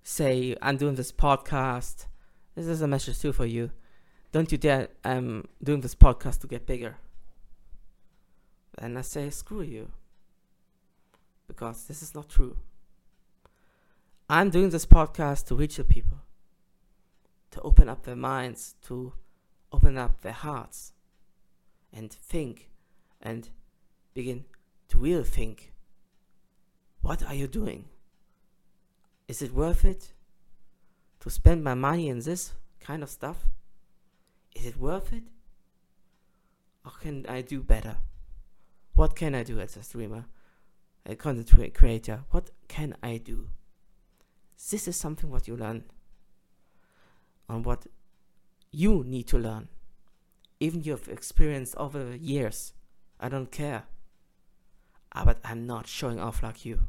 say, 0.03 0.57
I'm 0.63 0.77
doing 0.77 0.95
this 0.95 1.13
podcast. 1.13 2.07
This 2.55 2.67
is 2.67 2.81
a 2.83 2.87
message 2.87 3.21
too 3.21 3.33
for 3.33 3.47
you. 3.47 3.71
Don't 4.35 4.51
you 4.51 4.59
dare, 4.59 4.89
I'm 5.05 5.19
um, 5.29 5.45
doing 5.63 5.81
this 5.81 5.95
podcast 5.95 6.41
to 6.41 6.49
get 6.49 6.67
bigger. 6.67 6.97
And 8.77 8.99
I 8.99 9.03
say, 9.03 9.31
screw 9.31 9.63
you. 9.63 9.93
Because 11.47 11.85
this 11.85 12.03
is 12.03 12.17
not 12.17 12.29
true. 12.29 12.57
I'm 14.29 14.51
doing 14.51 14.71
this 14.71 14.87
podcast 14.87 15.47
to 15.47 15.55
reach 15.55 15.77
the 15.77 15.85
people, 15.85 16.19
to 17.53 17.61
open 17.61 17.89
up 17.89 18.03
their 18.03 18.17
minds, 18.17 18.75
to 18.87 19.13
open 19.73 19.97
up 19.97 20.23
their 20.23 20.33
hearts, 20.33 20.95
and 21.93 22.11
think 22.13 22.71
and 23.23 23.51
begin 24.15 24.47
to 24.89 24.99
really 24.99 25.23
think 25.23 25.73
what 27.03 27.23
are 27.23 27.35
you 27.35 27.47
doing? 27.47 27.85
Is 29.29 29.43
it 29.43 29.55
worth 29.55 29.85
it 29.85 30.13
to 31.21 31.31
spend 31.31 31.63
my 31.63 31.75
money 31.75 32.09
in 32.09 32.19
this 32.19 32.55
kind 32.81 33.05
of 33.05 33.11
stuff? 33.11 33.47
Is 34.55 34.67
it 34.67 34.77
worth 34.77 35.13
it? 35.13 35.25
Or 36.85 36.93
can 37.01 37.27
I 37.27 37.43
do 37.43 37.63
better? 37.63 37.97
What 38.95 39.17
can 39.17 39.35
I 39.35 39.43
do 39.43 39.59
as 39.59 39.77
a 39.77 39.83
streamer, 39.83 40.27
a 41.05 41.17
content 41.17 41.75
creator? 41.75 42.25
What 42.31 42.51
can 42.69 42.95
I 43.03 43.17
do? 43.17 43.49
This 44.71 44.87
is 44.87 44.97
something 44.97 45.31
what 45.31 45.49
you 45.49 45.57
learn 45.57 45.85
on 47.49 47.63
what 47.63 47.87
you 48.71 49.05
need 49.07 49.27
to 49.29 49.39
learn. 49.39 49.69
Even 50.61 50.83
you've 50.83 51.09
experienced 51.09 51.75
over 51.77 52.17
years. 52.17 52.73
I 53.21 53.29
don't 53.29 53.51
care. 53.51 53.85
Ah, 55.13 55.25
but 55.25 55.39
I'm 55.45 55.67
not 55.67 55.87
showing 55.87 56.19
off 56.19 56.43
like 56.43 56.65
you. 56.65 56.81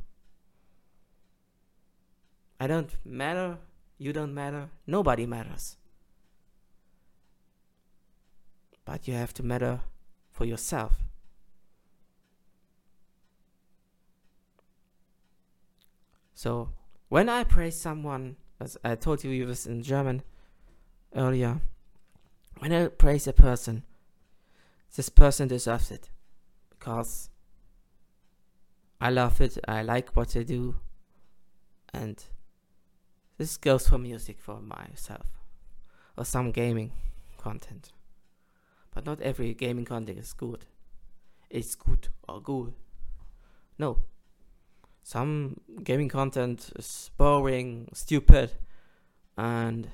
I 2.60 2.68
don't 2.68 2.96
matter. 3.04 3.58
You 3.98 4.14
don't 4.14 4.34
matter. 4.34 4.70
Nobody 4.88 5.26
matters. 5.26 5.78
But 8.86 9.08
you 9.08 9.16
have 9.16 9.34
to 9.36 9.44
matter 9.44 9.82
for 10.32 10.46
yourself. 10.46 10.94
So 16.34 16.70
when 17.10 17.30
I 17.30 17.44
praise 17.44 17.76
someone, 17.80 18.36
as 18.60 18.78
I 18.84 18.96
told 18.96 19.24
you 19.24 19.46
this 19.46 19.66
in 19.66 19.82
German 19.82 20.22
earlier, 21.16 21.62
when 22.60 22.72
I 22.72 22.88
praise 22.88 23.26
a 23.28 23.34
person, 23.34 23.84
this 24.96 25.10
person 25.10 25.48
deserves 25.48 25.92
it 25.92 26.10
because 26.70 27.30
I 29.02 29.10
love 29.10 29.42
it, 29.42 29.58
I 29.68 29.82
like 29.82 30.16
what 30.16 30.30
they 30.30 30.44
do, 30.44 30.76
and 31.94 32.24
this 33.38 33.58
goes 33.58 33.88
for 33.88 33.98
music 33.98 34.40
for 34.40 34.62
myself 34.62 35.26
or 36.18 36.26
some 36.26 36.52
gaming 36.52 36.92
content. 37.38 37.92
But 38.96 39.06
not 39.06 39.22
every 39.22 39.54
gaming 39.54 39.86
content 39.86 40.18
is 40.18 40.34
good. 40.34 40.66
It's 41.50 41.76
good 41.76 42.08
or 42.28 42.42
good. 42.42 42.74
No. 43.78 44.00
Some 45.04 45.60
gaming 45.84 46.10
content 46.10 46.72
is 46.78 47.12
boring, 47.18 47.90
stupid, 47.94 48.52
and 49.38 49.90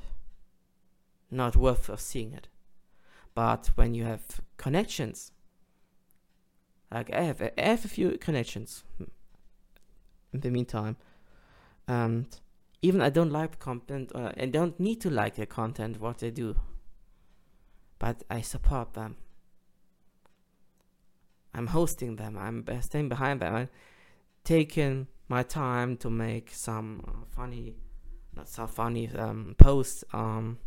not 1.32 1.56
worth 1.56 1.90
of 1.90 2.00
seeing 2.00 2.32
it. 2.32 2.48
But 3.34 3.72
when 3.76 3.96
you 3.96 4.06
have 4.06 4.40
connections, 4.58 5.32
like 6.92 7.12
I 7.12 7.24
have, 7.24 7.42
I 7.42 7.62
have 7.62 7.84
a 7.84 7.88
few 7.88 8.18
connections 8.20 8.84
in 10.32 10.42
the 10.42 10.52
meantime, 10.52 10.96
and 11.88 12.28
even 12.82 13.02
I 13.02 13.10
don't 13.10 13.32
like 13.32 13.60
content, 13.60 14.12
uh, 14.14 14.32
I 14.38 14.46
don't 14.46 14.80
need 14.80 15.02
to 15.02 15.10
like 15.10 15.36
the 15.36 15.46
content, 15.46 16.00
what 16.00 16.20
they 16.20 16.32
do, 16.32 16.56
but 18.02 18.24
I 18.32 18.42
support 18.42 18.96
them. 18.96 19.16
I'm 21.54 21.68
hosting 21.68 22.16
them, 22.16 22.36
I'm 22.36 22.66
staying 22.82 23.10
behind 23.10 23.42
them, 23.42 23.54
I'm 23.54 23.70
taking 24.44 25.06
my 25.28 25.44
time 25.44 25.98
to 25.98 26.10
make 26.10 26.50
some 26.50 27.06
uh, 27.08 27.26
funny, 27.30 27.76
not 28.36 28.50
so 28.50 28.66
funny 28.66 29.12
um, 29.16 29.54
posts 29.56 30.04
um, 30.14 30.58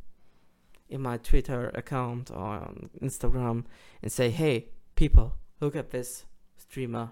in 0.88 1.00
my 1.00 1.16
Twitter 1.16 1.72
account 1.74 2.30
or 2.30 2.36
on 2.36 2.90
Instagram 3.02 3.64
and 4.00 4.12
say, 4.12 4.30
hey, 4.30 4.68
people, 4.94 5.34
look 5.60 5.74
at 5.74 5.90
this 5.90 6.26
streamer. 6.56 7.10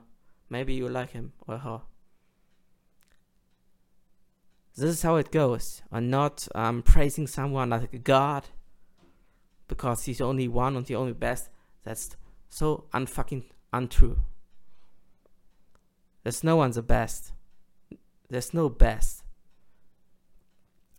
Maybe 0.48 0.74
you 0.74 0.88
like 0.88 1.10
him 1.10 1.32
or 1.48 1.58
her. 1.58 1.80
This 4.76 4.90
is 4.90 5.02
how 5.02 5.16
it 5.16 5.32
goes. 5.32 5.82
I'm 5.90 6.10
not 6.10 6.46
um, 6.54 6.82
praising 6.82 7.26
someone 7.26 7.70
like 7.70 7.92
a 7.92 7.98
god 7.98 8.44
because 9.72 10.04
he's 10.04 10.20
only 10.20 10.46
one 10.48 10.76
and 10.76 10.84
the 10.84 10.94
only 10.94 11.14
best. 11.14 11.48
That's 11.82 12.14
so 12.50 12.84
unfucking 12.92 13.44
untrue. 13.72 14.18
There's 16.22 16.44
no 16.44 16.56
one's 16.56 16.76
the 16.76 16.82
best. 16.82 17.32
There's 18.28 18.52
no 18.52 18.68
best. 18.68 19.24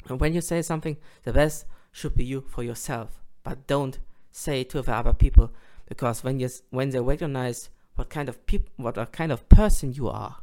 And 0.07 0.19
when 0.19 0.33
you 0.33 0.41
say 0.41 0.63
something, 0.63 0.97
the 1.21 1.31
best 1.31 1.65
should 1.91 2.15
be 2.15 2.25
you 2.25 2.41
for 2.41 2.63
yourself. 2.63 3.21
But 3.43 3.67
don't 3.67 3.99
say 4.31 4.61
it 4.61 4.71
to 4.71 4.81
the 4.81 4.91
other 4.91 5.13
people 5.13 5.53
because 5.87 6.23
when 6.23 6.39
you 6.39 6.49
when 6.71 6.89
they 6.89 6.99
recognize 6.99 7.69
what 7.93 8.09
kind 8.09 8.27
of 8.27 8.43
peop- 8.47 8.71
what 8.77 8.97
a 8.97 9.05
kind 9.05 9.31
of 9.31 9.47
person 9.49 9.93
you 9.93 10.09
are, 10.09 10.37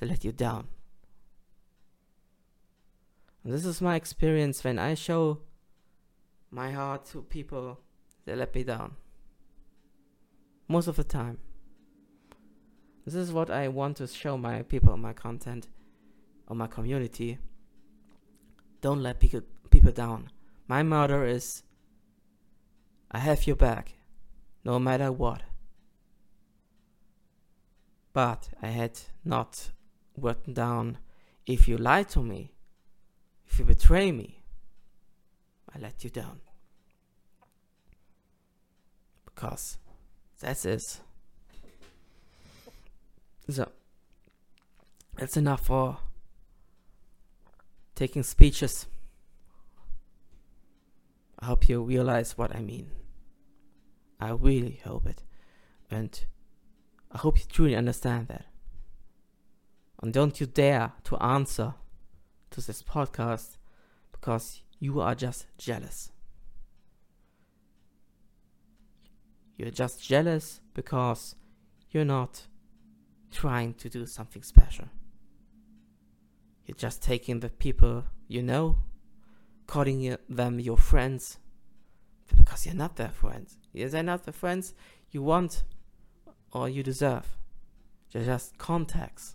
they 0.00 0.06
let 0.08 0.24
you 0.24 0.32
down. 0.32 0.66
And 3.44 3.52
this 3.52 3.64
is 3.64 3.80
my 3.80 3.94
experience 3.94 4.64
when 4.64 4.80
I 4.80 4.94
show 4.94 5.42
my 6.50 6.70
heart 6.70 7.04
to 7.06 7.22
people, 7.22 7.80
they 8.24 8.34
let 8.34 8.54
me 8.54 8.64
down. 8.64 8.96
Most 10.66 10.88
of 10.88 10.96
the 10.96 11.04
time. 11.04 11.38
This 13.04 13.14
is 13.14 13.32
what 13.32 13.50
I 13.50 13.68
want 13.68 13.96
to 13.98 14.06
show 14.06 14.36
my 14.36 14.62
people, 14.62 14.96
my 14.96 15.14
content, 15.14 15.68
or 16.46 16.56
my 16.56 16.66
community. 16.66 17.38
Don't 18.80 19.02
let 19.02 19.18
people 19.18 19.42
people 19.70 19.92
down. 19.92 20.30
My 20.66 20.82
motto 20.82 21.24
is 21.24 21.62
I 23.10 23.18
have 23.20 23.46
your 23.46 23.56
back, 23.56 23.94
no 24.64 24.78
matter 24.78 25.10
what. 25.10 25.42
But 28.12 28.50
I 28.60 28.66
had 28.68 29.00
not 29.24 29.70
written 30.16 30.52
down 30.52 30.98
if 31.46 31.66
you 31.66 31.78
lie 31.78 32.02
to 32.02 32.22
me, 32.22 32.52
if 33.46 33.58
you 33.58 33.64
betray 33.64 34.12
me, 34.12 34.37
I 35.74 35.78
let 35.78 36.04
you 36.04 36.10
down. 36.10 36.40
Because 39.24 39.78
that's 40.40 40.64
it. 40.64 41.00
So, 43.50 43.68
that's 45.16 45.36
enough 45.36 45.66
for 45.66 45.98
taking 47.94 48.22
speeches. 48.22 48.86
I 51.38 51.46
hope 51.46 51.68
you 51.68 51.82
realize 51.82 52.36
what 52.36 52.54
I 52.54 52.60
mean. 52.60 52.90
I 54.20 54.30
really 54.30 54.80
hope 54.84 55.06
it. 55.06 55.22
And 55.90 56.24
I 57.10 57.18
hope 57.18 57.38
you 57.38 57.44
truly 57.48 57.76
understand 57.76 58.28
that. 58.28 58.46
And 60.02 60.12
don't 60.12 60.40
you 60.40 60.46
dare 60.46 60.92
to 61.04 61.16
answer 61.16 61.74
to 62.50 62.60
this 62.60 62.82
podcast 62.82 63.56
because 64.12 64.62
you 64.78 65.00
are 65.00 65.14
just 65.14 65.46
jealous. 65.58 66.12
You're 69.56 69.70
just 69.70 70.02
jealous 70.02 70.60
because 70.74 71.34
you're 71.90 72.04
not 72.04 72.46
trying 73.30 73.74
to 73.74 73.88
do 73.88 74.06
something 74.06 74.42
special. 74.42 74.86
You're 76.64 76.76
just 76.76 77.02
taking 77.02 77.40
the 77.40 77.48
people 77.48 78.04
you 78.28 78.42
know, 78.42 78.76
calling 79.66 80.16
them 80.28 80.60
your 80.60 80.76
friends, 80.76 81.38
because 82.36 82.66
you're 82.66 82.74
not 82.74 82.96
their 82.96 83.08
friends. 83.08 83.56
They're 83.74 84.02
not 84.02 84.24
the 84.24 84.32
friends 84.32 84.74
you 85.10 85.22
want 85.22 85.64
or 86.52 86.68
you 86.68 86.82
deserve. 86.82 87.38
They're 88.12 88.24
just 88.24 88.58
contacts. 88.58 89.34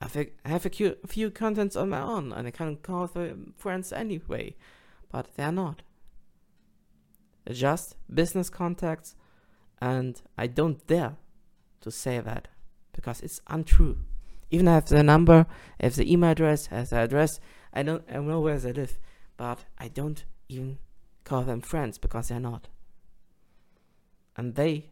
I 0.00 0.06
think 0.06 0.34
I 0.44 0.50
have 0.50 0.64
a 0.64 0.70
few, 0.70 0.96
few 1.06 1.30
contents 1.30 1.76
on 1.76 1.88
my 1.88 2.00
own, 2.00 2.32
and 2.32 2.46
I 2.46 2.50
can 2.50 2.76
call 2.76 3.06
them 3.08 3.54
friends 3.56 3.92
anyway, 3.92 4.54
but 5.10 5.34
they're 5.34 5.52
not. 5.52 5.82
Just 7.50 7.96
business 8.12 8.50
contacts, 8.50 9.16
and 9.80 10.20
I 10.36 10.46
don't 10.46 10.86
dare 10.86 11.16
to 11.80 11.90
say 11.90 12.20
that 12.20 12.48
because 12.92 13.20
it's 13.22 13.40
untrue. 13.48 13.98
Even 14.50 14.68
I 14.68 14.74
have 14.74 14.86
the 14.86 15.02
number, 15.02 15.46
if 15.78 15.96
the 15.96 16.10
email 16.10 16.30
address 16.30 16.66
has 16.66 16.90
the 16.90 16.96
address, 16.96 17.40
I 17.72 17.82
don't 17.82 18.04
I 18.10 18.18
know 18.18 18.40
where 18.40 18.58
they 18.58 18.72
live, 18.72 18.98
but 19.36 19.64
I 19.78 19.88
don't 19.88 20.24
even 20.48 20.78
call 21.24 21.42
them 21.42 21.60
friends 21.60 21.98
because 21.98 22.28
they're 22.28 22.40
not. 22.40 22.68
And 24.36 24.54
they 24.54 24.90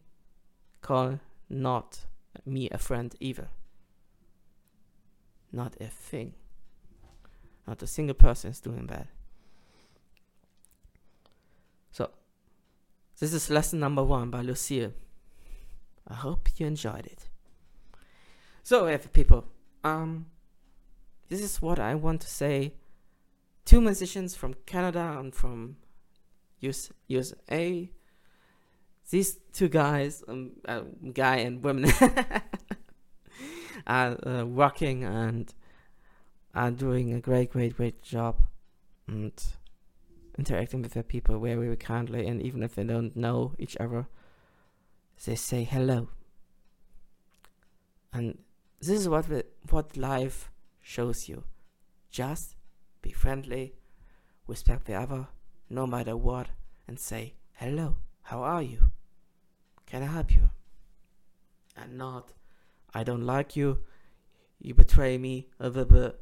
call 0.82 1.20
not 1.48 2.06
me 2.44 2.68
a 2.70 2.78
friend 2.78 3.14
either. 3.20 3.48
Not 5.56 5.74
a 5.80 5.86
thing. 5.86 6.34
Not 7.66 7.82
a 7.82 7.86
single 7.86 8.14
person 8.14 8.50
is 8.50 8.60
doing 8.60 8.88
that. 8.88 9.06
So, 11.90 12.10
this 13.18 13.32
is 13.32 13.48
lesson 13.48 13.80
number 13.80 14.04
one 14.04 14.28
by 14.28 14.42
Lucille. 14.42 14.92
I 16.06 16.12
hope 16.12 16.50
you 16.58 16.66
enjoyed 16.66 17.06
it. 17.06 17.30
So, 18.64 18.86
if 18.86 19.10
people, 19.14 19.46
um, 19.82 20.26
this 21.30 21.40
is 21.40 21.62
what 21.62 21.78
I 21.78 21.94
want 21.94 22.20
to 22.20 22.28
say. 22.28 22.74
Two 23.64 23.80
musicians 23.80 24.36
from 24.36 24.56
Canada 24.66 25.16
and 25.18 25.34
from 25.34 25.78
US, 26.60 26.92
USA. 27.08 27.90
These 29.08 29.38
two 29.54 29.68
guys, 29.68 30.22
um, 30.28 30.50
uh, 30.68 30.82
guy 31.14 31.36
and 31.36 31.64
women, 31.64 31.90
are 33.86 34.16
uh, 34.26 34.44
working 34.44 35.04
and 35.04 35.52
are 36.54 36.70
doing 36.70 37.12
a 37.12 37.20
great, 37.20 37.50
great, 37.50 37.76
great 37.76 38.02
job 38.02 38.36
and 39.06 39.32
interacting 40.38 40.82
with 40.82 40.94
the 40.94 41.02
people 41.02 41.38
very, 41.38 41.54
very 41.54 41.76
kindly. 41.76 42.26
And 42.26 42.42
even 42.42 42.62
if 42.62 42.74
they 42.74 42.84
don't 42.84 43.16
know 43.16 43.54
each 43.58 43.76
other, 43.78 44.06
they 45.24 45.34
say 45.34 45.64
hello. 45.64 46.08
And 48.12 48.38
this 48.80 49.00
is 49.00 49.08
what 49.08 49.26
what 49.70 49.96
life 49.96 50.50
shows 50.80 51.28
you. 51.28 51.44
Just 52.10 52.56
be 53.02 53.10
friendly, 53.12 53.74
respect 54.46 54.86
the 54.86 54.94
other, 54.94 55.28
no 55.68 55.86
matter 55.86 56.16
what, 56.16 56.48
and 56.86 56.98
say 56.98 57.34
hello. 57.54 57.96
How 58.22 58.42
are 58.42 58.62
you? 58.62 58.90
Can 59.86 60.02
I 60.02 60.06
help 60.06 60.32
you? 60.32 60.50
And 61.76 61.98
not, 61.98 62.32
I 62.96 63.04
don't 63.04 63.26
like 63.26 63.56
you. 63.56 63.80
You 64.58 64.72
betray 64.72 65.18
me 65.18 65.48
a 65.60 65.68
little 65.68 65.84
bit. 65.84 66.18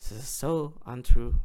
This 0.00 0.10
is 0.10 0.28
so 0.28 0.80
untrue. 0.84 1.36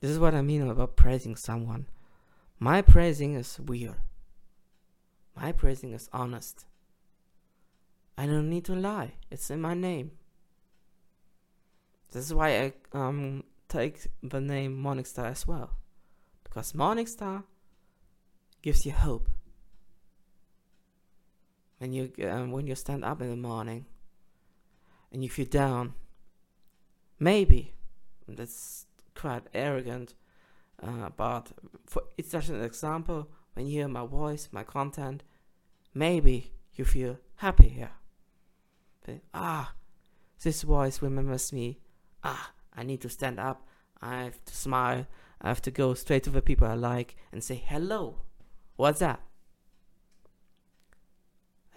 This 0.00 0.10
is 0.10 0.18
what 0.18 0.34
I 0.34 0.42
mean 0.42 0.68
about 0.68 0.96
praising 0.96 1.36
someone. 1.36 1.86
My 2.58 2.82
praising 2.82 3.34
is 3.34 3.58
weird. 3.58 3.96
My 5.34 5.52
praising 5.52 5.94
is 5.94 6.10
honest. 6.12 6.66
I 8.18 8.26
don't 8.26 8.50
need 8.50 8.66
to 8.66 8.74
lie. 8.74 9.14
It's 9.30 9.48
in 9.48 9.62
my 9.62 9.72
name. 9.72 10.10
This 12.12 12.26
is 12.26 12.34
why 12.34 12.50
I 12.60 12.72
um 12.92 13.44
take 13.70 14.06
the 14.22 14.42
name 14.42 14.76
Morningstar 14.76 15.30
as 15.30 15.46
well. 15.46 15.70
Because 16.42 16.74
Morningstar 16.74 17.44
gives 18.60 18.84
you 18.84 18.92
hope. 18.92 19.30
When 21.78 21.92
you 21.92 22.12
um, 22.28 22.50
when 22.52 22.66
you 22.66 22.74
stand 22.74 23.04
up 23.04 23.20
in 23.20 23.30
the 23.30 23.36
morning 23.36 23.86
and 25.12 25.22
you 25.22 25.30
feel 25.30 25.46
down, 25.46 25.94
maybe 27.18 27.74
that's 28.28 28.86
quite 29.14 29.42
arrogant, 29.52 30.14
uh, 30.82 31.10
but 31.16 31.52
for 31.86 32.02
it's 32.16 32.30
just 32.30 32.48
an 32.50 32.62
example. 32.62 33.28
When 33.54 33.66
you 33.66 33.78
hear 33.78 33.88
my 33.88 34.06
voice, 34.06 34.48
my 34.50 34.64
content, 34.64 35.22
maybe 35.94 36.52
you 36.74 36.84
feel 36.84 37.18
happy 37.36 37.68
here. 37.68 37.92
But, 39.04 39.20
ah, 39.32 39.74
this 40.42 40.62
voice 40.62 41.00
remembers 41.00 41.52
me. 41.52 41.78
Ah, 42.24 42.52
I 42.76 42.82
need 42.82 43.00
to 43.02 43.08
stand 43.08 43.38
up. 43.38 43.68
I 44.02 44.24
have 44.24 44.44
to 44.44 44.56
smile. 44.56 45.06
I 45.40 45.48
have 45.48 45.62
to 45.62 45.70
go 45.70 45.94
straight 45.94 46.24
to 46.24 46.30
the 46.30 46.42
people 46.42 46.66
I 46.66 46.74
like 46.74 47.16
and 47.30 47.44
say 47.44 47.62
hello. 47.64 48.22
What's 48.76 49.02
up? 49.02 49.20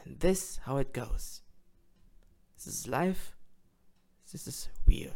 And 0.07 0.21
this 0.21 0.61
how 0.63 0.77
it 0.77 0.93
goes. 0.93 1.41
This 2.55 2.67
is 2.67 2.87
life. 2.87 3.35
This 4.31 4.47
is 4.47 4.69
real. 4.85 5.11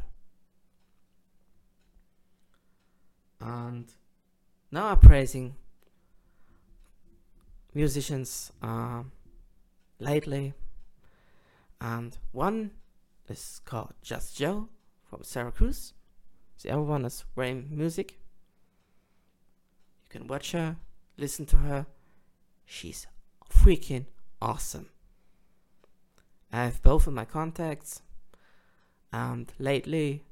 And 3.40 3.86
now 4.70 4.88
I'm 4.88 5.00
praising 5.00 5.56
musicians 7.74 8.52
uh, 8.62 9.04
lately. 10.00 10.54
And 11.80 12.18
one 12.34 12.72
is 13.30 13.62
called 13.64 13.94
Just 14.02 14.36
Joe 14.38 14.68
from 15.10 15.24
Syracuse. 15.24 15.94
The 16.62 16.72
other 16.72 16.82
one 16.82 17.06
is 17.06 17.24
Rain 17.36 17.70
Music. 17.72 18.20
You 20.04 20.10
can 20.20 20.28
watch 20.28 20.52
her, 20.52 20.76
listen 21.18 21.46
to 21.46 21.58
her. 21.58 21.86
She's 22.66 23.08
freaking 23.50 24.06
awesome. 24.42 24.90
I 26.52 26.66
have 26.66 26.82
both 26.82 27.08
of 27.08 27.14
my 27.14 27.26
contacts, 27.26 28.02
and 29.14 29.52
lately, 29.60 30.24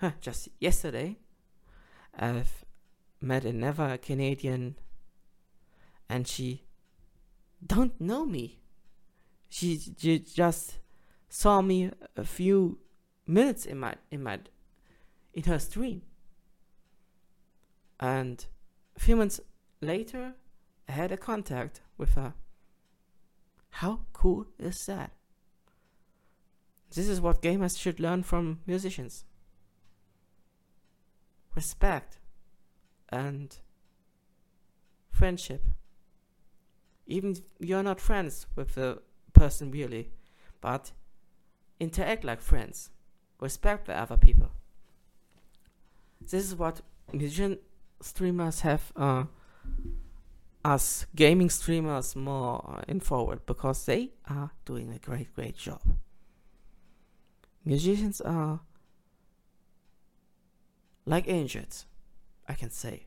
huh, 0.00 0.12
just 0.20 0.48
yesterday, 0.58 1.16
I've 2.18 2.64
met 3.20 3.44
another 3.44 3.96
Canadian, 3.96 4.76
and 6.08 6.26
she 6.28 6.64
don't 7.66 7.98
know 8.00 8.26
me. 8.26 8.58
She, 9.48 9.78
she 9.96 10.18
just 10.18 10.78
saw 11.28 11.62
me 11.62 11.90
a 12.16 12.24
few 12.24 12.78
minutes 13.26 13.66
in 13.66 13.78
my 13.78 13.94
in 14.10 14.22
my 14.22 14.38
in 15.34 15.44
her 15.44 15.58
stream. 15.58 16.02
And 17.98 18.44
a 18.94 19.00
few 19.00 19.16
months 19.16 19.40
later, 19.80 20.34
I 20.88 20.92
had 20.92 21.12
a 21.12 21.16
contact 21.16 21.80
with 21.96 22.14
her. 22.14 22.34
How 23.80 24.00
cool 24.14 24.46
is 24.58 24.86
that? 24.86 25.10
This 26.94 27.08
is 27.08 27.20
what 27.20 27.42
gamers 27.42 27.78
should 27.78 28.00
learn 28.00 28.22
from 28.22 28.60
musicians 28.66 29.26
respect 31.54 32.18
and 33.10 33.54
friendship. 35.10 35.62
Even 37.06 37.36
you're 37.58 37.82
not 37.82 38.00
friends 38.00 38.46
with 38.56 38.74
the 38.76 39.02
person 39.34 39.70
really, 39.70 40.10
but 40.62 40.92
interact 41.78 42.24
like 42.24 42.40
friends, 42.40 42.88
respect 43.40 43.88
the 43.88 43.94
other 43.94 44.16
people. 44.16 44.52
This 46.22 46.46
is 46.46 46.54
what 46.54 46.80
musician 47.12 47.58
streamers 48.00 48.60
have 48.60 48.90
uh, 48.96 49.24
us 50.66 51.06
gaming 51.14 51.48
streamers 51.48 52.16
more 52.16 52.82
in 52.88 52.98
forward 52.98 53.46
because 53.46 53.86
they 53.86 54.10
are 54.28 54.50
doing 54.64 54.92
a 54.92 54.98
great, 54.98 55.32
great 55.34 55.56
job. 55.56 55.80
Musicians 57.64 58.20
are 58.20 58.60
like 61.04 61.28
angels, 61.28 61.86
I 62.48 62.54
can 62.54 62.70
say. 62.70 63.06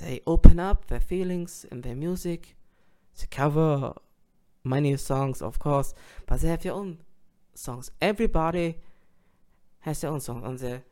They 0.00 0.20
open 0.26 0.58
up 0.58 0.86
their 0.86 1.00
feelings 1.00 1.64
in 1.70 1.82
their 1.82 1.94
music. 1.94 2.56
They 3.18 3.26
cover 3.30 3.94
many 4.64 4.96
songs, 4.96 5.40
of 5.42 5.58
course, 5.58 5.94
but 6.26 6.40
they 6.40 6.48
have 6.48 6.62
their 6.62 6.72
own 6.72 6.98
songs. 7.54 7.90
Everybody 8.00 8.78
has 9.80 10.00
their 10.00 10.10
own 10.10 10.20
song. 10.20 10.44
On 10.44 10.56
the 10.56 10.82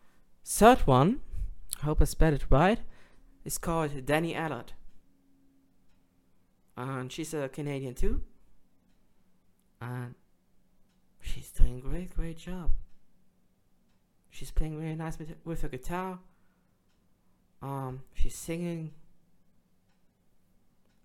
third 0.45 0.81
one, 0.87 1.23
I 1.83 1.87
hope 1.87 2.03
I 2.03 2.05
spelled 2.05 2.35
it 2.35 2.45
right, 2.51 2.79
is 3.51 3.59
called 3.59 4.07
Danny 4.07 4.33
Allard. 4.33 4.73
And 6.77 7.11
she's 7.11 7.35
a 7.35 7.49
Canadian 7.49 7.95
too. 7.95 8.23
And 9.81 10.15
she's 11.21 11.51
doing 11.51 11.79
a 11.79 11.81
great, 11.81 12.15
great 12.15 12.39
job. 12.39 12.71
She's 14.31 14.53
playing 14.53 14.79
really 14.79 14.95
nice 14.95 15.19
with, 15.19 15.35
with 15.45 15.63
her 15.63 15.69
guitar. 15.69 16.21
Um, 17.61 18.03
she's 18.15 18.37
singing 18.37 18.93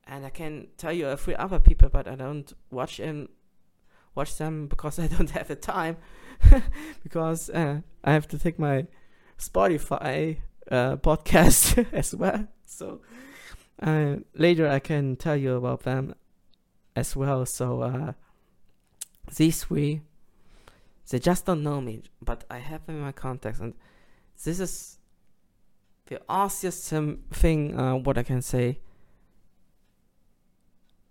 and 0.07 0.23
I 0.23 0.29
can 0.29 0.67
tell 0.77 0.93
you 0.93 1.07
a 1.07 1.17
few 1.17 1.33
other 1.33 1.57
people, 1.59 1.89
but 1.89 2.07
I 2.07 2.13
don't 2.13 2.53
watch 2.69 2.97
them 2.97 3.29
watch 4.13 4.37
them 4.37 4.67
because 4.67 4.99
I 5.05 5.07
don't 5.07 5.31
have 5.31 5.47
the 5.47 5.55
time 5.55 5.97
because 7.03 7.49
uh, 7.49 7.81
I 8.03 8.13
have 8.13 8.27
to 8.27 8.37
take 8.37 8.59
my 8.59 8.85
Spotify 9.39 10.37
uh, 10.71 10.97
podcast 10.97 11.85
as 11.93 12.15
well. 12.15 12.47
So 12.65 13.01
uh, 13.81 14.17
later 14.33 14.67
I 14.67 14.79
can 14.79 15.15
tell 15.15 15.35
you 15.35 15.55
about 15.55 15.83
them 15.83 16.15
as 16.95 17.15
well. 17.15 17.45
So 17.45 17.81
uh, 17.81 18.13
these 19.35 19.63
three, 19.63 20.01
they 21.09 21.19
just 21.19 21.45
don't 21.45 21.63
know 21.63 21.81
me, 21.81 22.03
but 22.21 22.43
I 22.49 22.59
have 22.59 22.85
them 22.85 22.95
in 22.97 23.01
my 23.01 23.11
contacts, 23.11 23.59
and 23.59 23.73
this 24.43 24.59
is 24.59 24.97
the 26.07 26.21
awesome 26.27 27.23
thing. 27.31 27.77
Uh, 27.77 27.95
what 27.95 28.17
I 28.17 28.23
can 28.23 28.41
say 28.41 28.79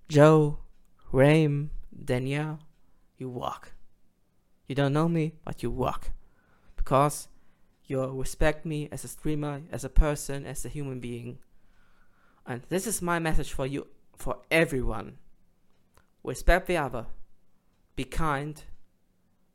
Joe, 0.09 0.59
Rain, 1.13 1.71
Danielle, 2.05 2.61
you 3.17 3.29
walk. 3.29 3.73
You 4.69 4.75
don't 4.75 4.93
know 4.93 5.09
me, 5.09 5.35
but 5.45 5.63
you 5.63 5.71
walk. 5.71 6.11
Because 6.77 7.29
you 7.87 8.05
respect 8.07 8.65
me 8.65 8.89
as 8.91 9.05
a 9.05 9.09
streamer, 9.09 9.63
as 9.71 9.85
a 9.85 9.89
person, 9.89 10.47
as 10.47 10.65
a 10.65 10.69
human 10.69 11.01
being. 11.01 11.39
And 12.47 12.63
this 12.69 12.87
is 12.87 13.03
my 13.03 13.19
message 13.19 13.53
for 13.53 13.67
you, 13.67 13.87
for 14.17 14.39
everyone. 14.51 15.19
Respect 16.23 16.67
the 16.67 16.77
other. 16.77 17.07
Be 17.97 18.05
kind. 18.05 18.63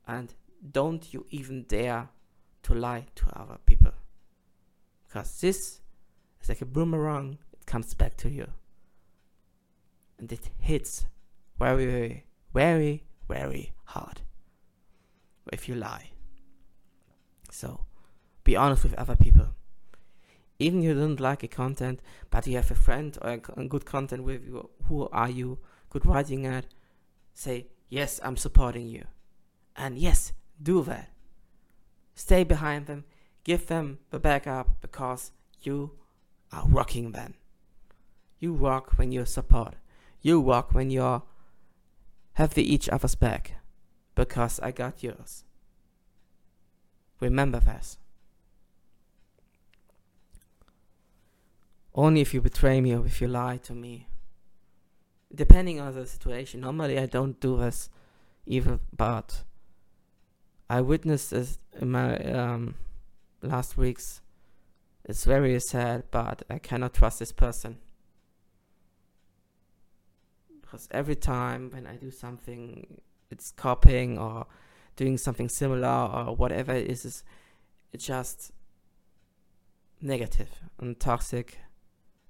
And 0.08 0.34
don't 0.72 1.14
you 1.14 1.26
even 1.30 1.64
dare 1.64 2.10
to 2.64 2.74
lie 2.74 3.06
to 3.16 3.40
other 3.40 3.58
people. 3.66 3.94
Because 5.08 5.40
this 5.42 5.82
is 6.42 6.50
like 6.50 6.62
a 6.62 6.66
boomerang, 6.66 7.40
it 7.54 7.66
comes 7.66 7.94
back 7.94 8.18
to 8.18 8.30
you 8.30 8.48
and 10.20 10.32
it 10.32 10.50
hits 10.60 11.06
very, 11.58 11.86
very, 11.86 12.26
very, 12.54 13.04
very 13.28 13.72
hard 13.86 14.22
if 15.52 15.68
you 15.68 15.76
lie. 15.76 16.12
So, 17.50 17.86
be 18.50 18.56
honest 18.56 18.84
with 18.84 18.96
other 18.96 19.16
people. 19.16 19.50
Even 20.58 20.82
you 20.82 20.96
don't 20.96 21.20
like 21.20 21.44
a 21.44 21.48
content, 21.48 22.02
but 22.32 22.48
you 22.48 22.56
have 22.56 22.72
a 22.72 22.84
friend 22.88 23.16
or 23.22 23.30
a, 23.34 23.66
good 23.74 23.86
content 23.86 24.24
with 24.24 24.44
you, 24.44 24.70
who 24.88 25.08
are 25.10 25.30
you 25.30 25.60
good 25.92 26.04
writing 26.04 26.48
at? 26.48 26.66
Say, 27.36 27.68
yes, 27.90 28.20
I'm 28.24 28.38
supporting 28.38 28.88
you. 28.88 29.06
And 29.76 30.00
yes, 30.00 30.34
do 30.62 30.82
that. 30.86 31.10
Stay 32.16 32.44
behind 32.44 32.88
them, 32.88 33.06
give 33.44 33.68
them 33.68 34.00
the 34.10 34.20
backup 34.20 34.82
because 34.82 35.32
you 35.62 35.92
are 36.52 36.66
rocking 36.68 37.12
them. 37.12 37.36
You 38.40 38.54
rock 38.54 38.98
when 38.98 39.12
you 39.12 39.26
support. 39.26 39.76
You 40.22 40.42
walk 40.42 40.74
when 40.74 40.90
you're 40.90 41.22
have 42.34 42.56
the 42.56 42.74
each 42.74 42.90
other's 42.90 43.16
back, 43.16 43.44
because 44.16 44.60
I 44.62 44.72
got 44.72 45.04
yours. 45.04 45.44
Remember 47.20 47.60
this. 47.60 47.98
Only 51.94 52.22
if 52.22 52.34
you 52.34 52.42
betray 52.42 52.82
me 52.82 52.96
or 52.96 53.06
if 53.06 53.22
you 53.22 53.28
lie 53.28 53.58
to 53.58 53.74
me. 53.74 54.08
Depending 55.34 55.80
on 55.80 55.94
the 55.94 56.06
situation. 56.06 56.62
Normally 56.62 56.98
I 56.98 57.06
don't 57.06 57.40
do 57.40 57.58
this 57.58 57.90
even 58.46 58.80
but 58.96 59.44
I 60.70 60.82
witnessed 60.82 61.32
this 61.32 61.60
in 61.80 61.92
my 61.92 62.16
um, 62.18 62.76
last 63.42 63.78
weeks. 63.78 64.22
It's 65.06 65.26
very 65.26 65.60
sad, 65.60 66.04
but 66.12 66.44
I 66.50 66.60
cannot 66.60 66.94
trust 66.94 67.20
this 67.20 67.32
person. 67.32 67.78
because 70.70 70.88
every 70.92 71.16
time 71.16 71.72
when 71.72 71.88
I 71.88 71.96
do 71.96 72.12
something, 72.12 73.02
it's 73.32 73.52
copying 73.52 74.20
or 74.20 74.46
doing 74.96 75.18
something 75.18 75.50
similar 75.50 76.10
or 76.14 76.36
whatever 76.36 76.74
it 76.74 76.88
is, 76.88 77.24
it's 77.92 78.06
just 78.06 78.52
negative 80.00 80.50
and 80.80 81.00
toxic, 81.00 81.58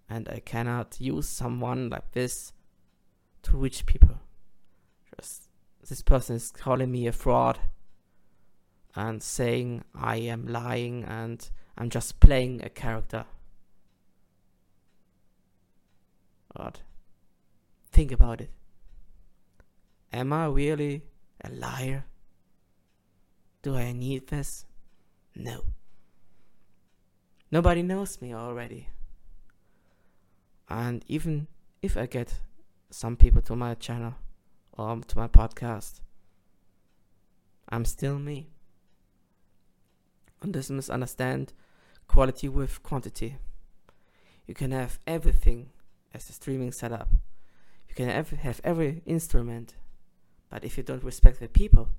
and 0.10 0.28
I 0.28 0.40
cannot 0.40 1.00
use 1.00 1.28
someone 1.30 1.90
like 1.90 2.12
this 2.12 2.52
to 3.44 3.58
reach 3.58 3.86
people. 3.86 4.18
Just 5.16 5.50
this 5.88 6.02
person 6.02 6.36
is 6.36 6.52
calling 6.52 6.92
me 6.92 7.08
a 7.08 7.12
fraud 7.12 7.60
and 8.96 9.22
saying 9.22 9.84
I 9.94 10.18
am 10.18 10.48
lying 10.48 11.04
and 11.04 11.48
I'm 11.78 11.90
just 11.90 12.20
playing 12.20 12.64
a 12.64 12.70
character. 12.70 13.26
But 16.56 16.82
think 17.92 18.12
about 18.12 18.42
it. 18.42 18.50
Am 20.12 20.34
I 20.34 20.48
really 20.48 21.04
a 21.44 21.50
liar? 21.52 22.06
Do 23.62 23.76
I 23.76 23.92
need 23.92 24.28
this? 24.28 24.66
No. 25.36 25.64
Nobody 27.52 27.84
knows 27.84 28.22
me 28.22 28.34
already. 28.34 28.90
And 30.70 31.04
even 31.08 31.48
if 31.82 31.98
I 31.98 32.06
get 32.06 32.36
some 32.92 33.16
people 33.16 33.42
to 33.44 33.56
my 33.56 33.74
channel 33.74 34.16
or 34.74 35.00
to 35.02 35.18
my 35.18 35.28
podcast, 35.28 36.02
I'm 37.70 37.86
still 37.86 38.20
me. 38.20 38.50
And 40.42 40.54
this 40.54 40.70
misunderstand 40.70 41.54
quality 42.08 42.48
with 42.48 42.84
quantity. 42.84 43.38
You 44.48 44.54
can 44.54 44.72
have 44.72 45.00
everything 45.06 45.70
as 46.14 46.30
a 46.30 46.34
streaming 46.34 46.72
setup. 46.72 47.10
You 47.88 47.96
can 47.96 48.10
have, 48.10 48.30
have 48.30 48.62
every 48.64 49.02
instrument, 49.06 49.76
but 50.50 50.64
if 50.64 50.78
you 50.78 50.84
don't 50.84 51.04
respect 51.04 51.40
the 51.40 51.48
people, 51.48 51.90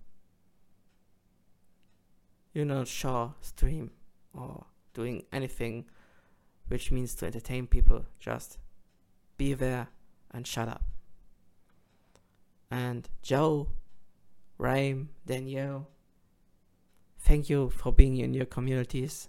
you're 2.52 2.64
not 2.64 2.88
sure 2.88 3.34
stream 3.40 3.90
or 4.32 4.66
doing 4.94 5.24
anything 5.32 5.84
which 6.70 6.92
means 6.92 7.16
to 7.16 7.26
entertain 7.26 7.66
people. 7.66 8.04
Just 8.20 8.58
be 9.36 9.54
there 9.54 9.88
and 10.30 10.46
shut 10.46 10.68
up. 10.68 10.84
And 12.70 13.08
Joe, 13.22 13.70
Rain, 14.56 15.08
Danielle, 15.26 15.88
thank 17.18 17.50
you 17.50 17.70
for 17.70 17.92
being 17.92 18.18
in 18.18 18.34
your 18.34 18.46
communities. 18.46 19.28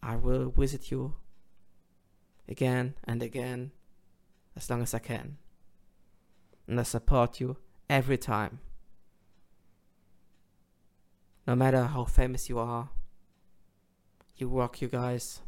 I 0.00 0.14
will 0.14 0.50
visit 0.50 0.92
you 0.92 1.14
again 2.48 2.94
and 3.02 3.20
again 3.20 3.72
as 4.54 4.70
long 4.70 4.82
as 4.82 4.94
I 4.94 5.00
can. 5.00 5.38
And 6.68 6.78
I 6.78 6.84
support 6.84 7.40
you 7.40 7.56
every 7.90 8.18
time. 8.18 8.60
No 11.44 11.56
matter 11.56 11.82
how 11.82 12.04
famous 12.04 12.48
you 12.48 12.60
are, 12.60 12.90
you 14.36 14.46
rock, 14.46 14.80
you 14.80 14.86
guys. 14.86 15.40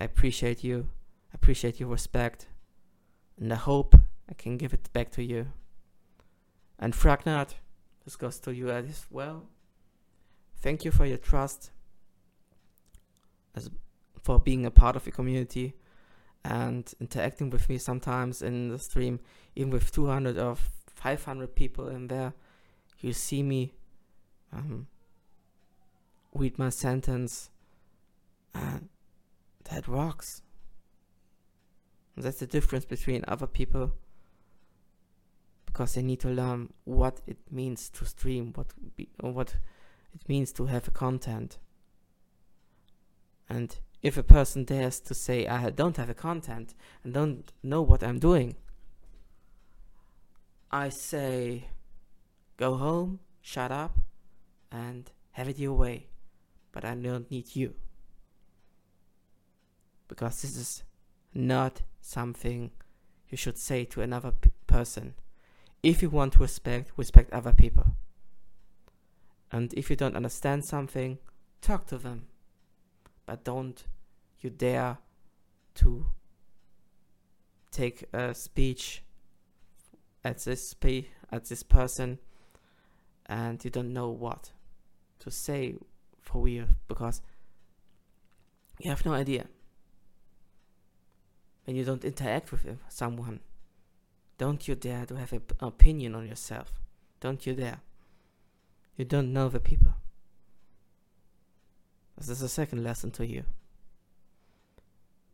I 0.00 0.04
appreciate 0.04 0.64
you. 0.64 0.88
I 1.32 1.34
appreciate 1.34 1.78
your 1.78 1.90
respect. 1.90 2.46
And 3.38 3.52
I 3.52 3.56
hope 3.56 3.94
I 4.28 4.34
can 4.34 4.56
give 4.56 4.72
it 4.72 4.92
back 4.92 5.10
to 5.12 5.22
you. 5.22 5.48
And 6.78 6.94
Fragnard, 6.94 7.54
this 8.04 8.16
goes 8.16 8.38
to 8.40 8.54
you 8.54 8.70
as 8.70 9.06
well. 9.10 9.46
Thank 10.56 10.84
you 10.84 10.90
for 10.90 11.06
your 11.06 11.18
trust, 11.18 11.70
as 13.54 13.70
for 14.22 14.38
being 14.38 14.66
a 14.66 14.70
part 14.70 14.96
of 14.96 15.04
the 15.04 15.10
community 15.10 15.74
and 16.44 16.92
interacting 17.00 17.50
with 17.50 17.68
me 17.68 17.78
sometimes 17.78 18.42
in 18.42 18.68
the 18.68 18.78
stream, 18.78 19.20
even 19.56 19.70
with 19.70 19.90
200 19.92 20.38
or 20.38 20.56
500 20.94 21.54
people 21.54 21.88
in 21.88 22.08
there. 22.08 22.34
You 23.00 23.14
see 23.14 23.42
me 23.42 23.74
um, 24.52 24.86
read 26.34 26.58
my 26.58 26.68
sentence, 26.68 27.50
and 28.54 28.89
that 29.70 29.88
rocks. 29.88 30.42
That's 32.16 32.38
the 32.38 32.46
difference 32.46 32.84
between 32.84 33.24
other 33.26 33.46
people 33.46 33.92
because 35.66 35.94
they 35.94 36.02
need 36.02 36.20
to 36.20 36.28
learn 36.28 36.72
what 36.84 37.20
it 37.26 37.38
means 37.50 37.88
to 37.90 38.04
stream, 38.04 38.52
what 38.54 38.74
be, 38.96 39.08
what 39.20 39.56
it 40.14 40.28
means 40.28 40.52
to 40.52 40.66
have 40.66 40.88
a 40.88 40.90
content. 40.90 41.58
And 43.48 43.76
if 44.02 44.16
a 44.16 44.22
person 44.22 44.64
dares 44.64 45.00
to 45.00 45.14
say 45.14 45.46
I 45.46 45.70
don't 45.70 45.96
have 45.96 46.10
a 46.10 46.14
content 46.14 46.74
and 47.04 47.14
don't 47.14 47.52
know 47.62 47.82
what 47.82 48.02
I'm 48.02 48.18
doing, 48.18 48.56
I 50.70 50.88
say 50.88 51.68
go 52.56 52.76
home, 52.76 53.20
shut 53.40 53.72
up, 53.72 53.98
and 54.70 55.10
have 55.32 55.48
it 55.48 55.58
your 55.58 55.74
way 55.74 56.10
but 56.72 56.84
I 56.84 56.94
don't 56.94 57.30
need 57.30 57.54
you. 57.56 57.74
Because 60.10 60.42
this 60.42 60.56
is 60.56 60.82
not 61.32 61.82
something 62.00 62.72
you 63.28 63.36
should 63.36 63.56
say 63.56 63.84
to 63.86 64.02
another 64.02 64.32
p- 64.32 64.50
person. 64.66 65.14
If 65.84 66.02
you 66.02 66.10
want 66.10 66.32
to 66.34 66.40
respect, 66.40 66.90
respect 66.96 67.32
other 67.32 67.52
people. 67.52 67.94
And 69.52 69.72
if 69.74 69.88
you 69.88 69.94
don't 69.94 70.16
understand 70.16 70.64
something, 70.64 71.18
talk 71.62 71.86
to 71.86 71.96
them. 71.96 72.26
But 73.24 73.44
don't 73.44 73.84
you 74.40 74.50
dare 74.50 74.98
to 75.76 76.06
take 77.70 78.04
a 78.12 78.34
speech 78.34 79.04
at 80.24 80.38
this 80.38 80.74
at 81.30 81.44
this 81.44 81.62
person 81.62 82.18
and 83.26 83.64
you 83.64 83.70
don't 83.70 83.92
know 83.92 84.10
what 84.10 84.50
to 85.20 85.30
say 85.30 85.76
for 86.20 86.42
real 86.42 86.66
because 86.88 87.22
you 88.80 88.90
have 88.90 89.06
no 89.06 89.12
idea 89.12 89.46
when 91.64 91.76
you 91.76 91.84
don't 91.84 92.04
interact 92.04 92.52
with 92.52 92.66
someone. 92.88 93.40
Don't 94.38 94.66
you 94.66 94.74
dare 94.74 95.04
to 95.06 95.16
have 95.16 95.32
an 95.32 95.42
opinion 95.60 96.14
on 96.14 96.26
yourself. 96.26 96.72
Don't 97.20 97.46
you 97.46 97.54
dare. 97.54 97.80
You 98.96 99.04
don't 99.04 99.32
know 99.32 99.48
the 99.48 99.60
people. 99.60 99.92
This 102.16 102.28
is 102.28 102.42
a 102.42 102.48
second 102.48 102.84
lesson 102.84 103.10
to 103.12 103.26
you. 103.26 103.44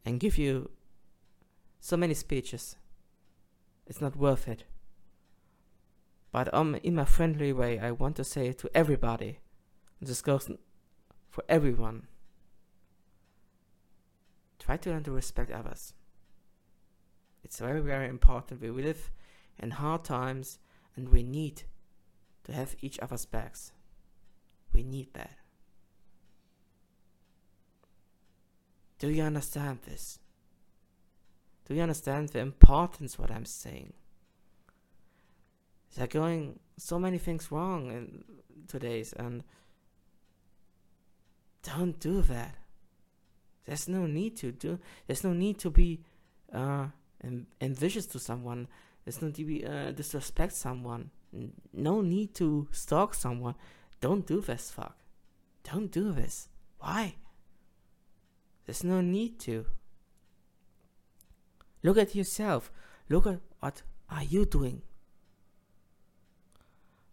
And 0.05 0.21
give 0.21 0.39
you 0.39 0.71
so 1.81 1.97
many 1.97 2.15
speeches. 2.15 2.77
It's 3.87 4.01
not 4.01 4.17
worth 4.17 4.49
it. 4.49 4.65
But 6.33 6.53
um 6.53 6.75
in 6.83 6.95
my 6.95 7.05
friendly 7.05 7.53
way 7.53 7.79
i 7.79 7.91
want 7.91 8.17
to 8.17 8.25
say 8.25 8.49
it 8.49 8.59
to 8.59 8.71
everybody. 8.75 9.39
This 10.01 10.21
goes 10.21 10.51
for 11.31 11.45
everyone. 11.49 12.07
Try 14.59 14.77
to 14.79 14.91
learn 14.91 15.05
to 15.05 15.13
respect 15.13 15.51
others. 15.51 15.95
It's 17.47 17.61
very, 17.61 17.81
very 17.81 18.09
important. 18.09 18.61
We 18.61 18.71
live 18.71 19.13
in 19.57 19.71
hard 19.71 20.03
times 20.03 20.59
and 20.97 21.11
we 21.11 21.23
need 21.23 21.63
to 22.43 22.53
have 22.53 22.75
each 22.81 22.99
other's 22.99 23.25
backs. 23.25 23.71
We 24.73 24.83
need 24.83 25.15
that. 25.15 25.31
Do 28.99 29.11
you 29.11 29.23
understand 29.23 29.79
this? 29.87 30.19
Do 31.69 31.75
you 31.75 31.83
understand 31.83 32.31
the 32.31 32.41
importance 32.41 33.17
what 33.17 33.31
I'm 33.31 33.45
saying? 33.45 33.93
There 35.95 36.03
are 36.03 36.09
going 36.09 36.59
so 36.77 36.99
many 36.99 37.19
things 37.19 37.53
wrong 37.53 37.93
in 37.93 38.25
today's 38.67 39.13
and 39.13 39.45
don't 41.63 42.01
do 42.01 42.23
that. 42.23 42.57
There's 43.67 43.87
no 43.87 44.05
need 44.05 44.37
to 44.39 44.51
do. 44.51 44.81
There's 45.07 45.23
no 45.23 45.33
need 45.33 45.61
to 45.61 45.71
be 45.71 46.01
uh, 46.53 46.87
envious 47.61 48.07
to 48.07 48.19
someone. 48.19 48.69
There's 49.05 49.23
no 49.23 49.29
need 49.29 49.63
to 49.63 49.67
uh, 49.67 49.91
disrespect 49.93 50.53
someone. 50.53 51.11
No 51.73 52.01
need 52.01 52.35
to 52.37 52.69
stalk 52.73 53.15
someone. 53.15 53.55
Don't 54.01 54.27
do 54.27 54.41
this, 54.41 54.71
fuck. 54.71 54.97
Don't 55.65 55.91
do 55.91 56.13
this. 56.13 56.49
Why? 56.79 57.17
There's 58.65 58.85
no 58.85 59.01
need 59.01 59.39
to. 59.41 59.67
Look 61.83 61.99
at 61.99 62.15
yourself. 62.15 62.71
Look 63.09 63.27
at 63.27 63.41
what 63.61 63.83
are 64.11 64.25
you 64.25 64.45
doing. 64.45 64.83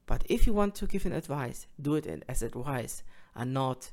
But 0.06 0.24
if 0.30 0.46
you 0.46 0.54
want 0.54 0.76
to 0.76 0.88
give 0.88 1.06
an 1.06 1.14
advice, 1.14 1.68
do 1.82 1.96
it 1.96 2.24
as 2.28 2.42
advice 2.42 3.04
and 3.36 3.54
not 3.54 3.92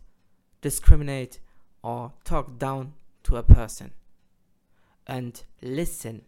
discriminate 0.61 1.41
or 1.83 2.13
talk 2.25 2.59
down 2.59 2.95
to 3.25 3.37
a 3.37 3.43
person. 3.43 3.93
And 5.11 5.43
listen. 5.61 6.23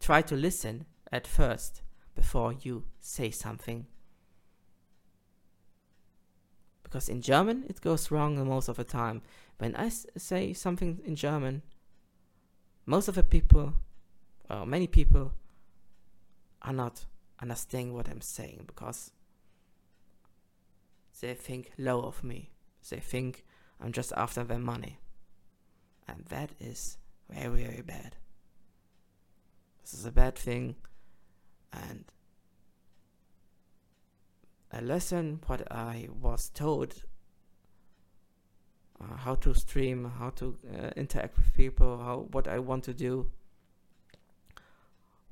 Try 0.00 0.22
to 0.22 0.34
listen 0.34 0.86
at 1.12 1.26
first 1.26 1.82
before 2.14 2.54
you 2.54 2.84
say 2.98 3.30
something. 3.30 3.86
Because 6.82 7.10
in 7.10 7.20
German 7.20 7.64
it 7.68 7.82
goes 7.82 8.10
wrong 8.10 8.42
most 8.48 8.68
of 8.68 8.76
the 8.76 8.84
time. 8.84 9.20
When 9.58 9.76
I 9.76 9.90
say 9.90 10.54
something 10.54 11.00
in 11.04 11.14
German, 11.14 11.60
most 12.86 13.08
of 13.08 13.16
the 13.16 13.22
people 13.22 13.74
uh, 14.48 14.64
many 14.64 14.86
people 14.86 15.32
are 16.62 16.72
not 16.72 17.04
understanding 17.40 17.92
what 17.92 18.08
I'm 18.08 18.22
saying 18.22 18.64
because 18.66 19.10
they 21.20 21.34
think 21.34 21.72
low 21.76 22.00
of 22.00 22.24
me. 22.24 22.50
They 22.88 23.00
think 23.00 23.44
I'm 23.78 23.92
just 23.92 24.12
after 24.16 24.42
their 24.42 24.58
money. 24.58 24.98
And 26.08 26.24
that 26.30 26.50
is 26.58 26.96
very, 27.30 27.64
very 27.64 27.82
bad. 27.82 28.16
This 29.82 29.94
is 29.94 30.06
a 30.06 30.12
bad 30.12 30.36
thing. 30.36 30.76
And 31.72 32.04
a 34.72 34.80
lesson 34.80 35.40
what 35.46 35.70
I 35.70 36.08
was 36.20 36.50
told 36.50 37.02
uh, 39.00 39.16
how 39.16 39.34
to 39.36 39.54
stream, 39.54 40.10
how 40.18 40.30
to 40.30 40.56
uh, 40.72 40.90
interact 40.96 41.36
with 41.36 41.52
people, 41.54 41.98
how 41.98 42.26
what 42.30 42.48
I 42.48 42.58
want 42.58 42.84
to 42.84 42.94
do 42.94 43.30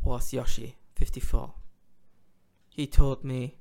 was 0.02 0.32
Yoshi 0.32 0.76
54. 0.96 1.54
He 2.70 2.86
told 2.86 3.24
me 3.24 3.56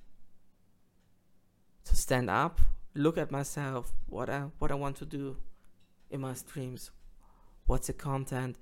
to 1.85 1.95
stand 1.95 2.29
up, 2.29 2.61
look 2.93 3.17
at 3.17 3.31
myself, 3.31 3.93
what 4.07 4.29
I 4.29 4.45
what 4.59 4.71
I 4.71 4.75
want 4.75 4.97
to 4.97 5.05
do 5.05 5.37
in 6.09 6.21
my 6.21 6.33
streams, 6.33 6.91
what's 7.65 7.87
the 7.87 7.93
content, 7.93 8.57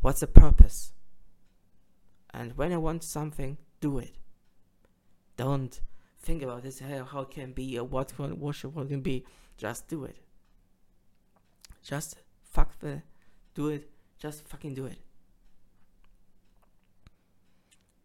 what's 0.00 0.20
the 0.20 0.26
purpose. 0.26 0.92
And 2.32 2.56
when 2.56 2.72
I 2.72 2.76
want 2.76 3.02
something, 3.02 3.56
do 3.80 3.98
it. 3.98 4.16
Don't 5.36 5.80
think 6.20 6.42
about 6.42 6.62
this, 6.62 6.80
hey, 6.80 7.02
how 7.10 7.20
it 7.20 7.30
can 7.30 7.52
be 7.52 7.78
or 7.78 7.84
what 7.84 8.14
can 8.16 8.38
what 8.40 8.54
should 8.54 8.74
what 8.74 8.88
can 8.88 9.00
be. 9.00 9.24
Just 9.56 9.88
do 9.88 10.04
it. 10.04 10.16
Just 11.82 12.16
fuck 12.42 12.78
the 12.80 13.02
do 13.54 13.68
it. 13.68 13.90
Just 14.18 14.46
fucking 14.48 14.74
do 14.74 14.86
it. 14.86 14.98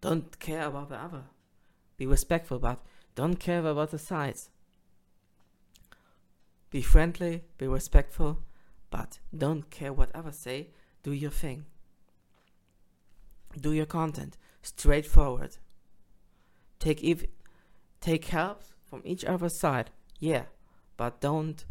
Don't 0.02 0.40
care 0.40 0.66
about 0.66 0.90
the 0.90 0.96
other. 0.96 1.24
Be 1.98 2.06
respectful, 2.08 2.60
but 2.60 2.80
don't 3.16 3.36
care 3.36 3.66
about 3.66 3.92
the 3.92 4.00
sides. 4.00 4.50
Be 6.72 6.82
friendly, 6.82 7.44
be 7.58 7.68
respectful, 7.68 8.40
but 8.92 9.18
don't 9.36 9.72
care 9.72 9.92
what 9.92 10.16
others 10.16 10.38
say. 10.38 10.68
Do 11.02 11.12
your 11.12 11.32
thing. 11.32 11.66
Do 13.60 13.74
your 13.74 13.88
content 13.88 14.38
straightforward. 14.62 15.58
Take 16.80 17.04
ev- 17.04 17.26
take 18.00 18.26
help 18.26 18.64
from 18.86 19.02
each 19.04 19.26
other's 19.26 19.60
side, 19.60 19.90
yeah, 20.20 20.44
but 20.98 21.22
don't 21.22 21.66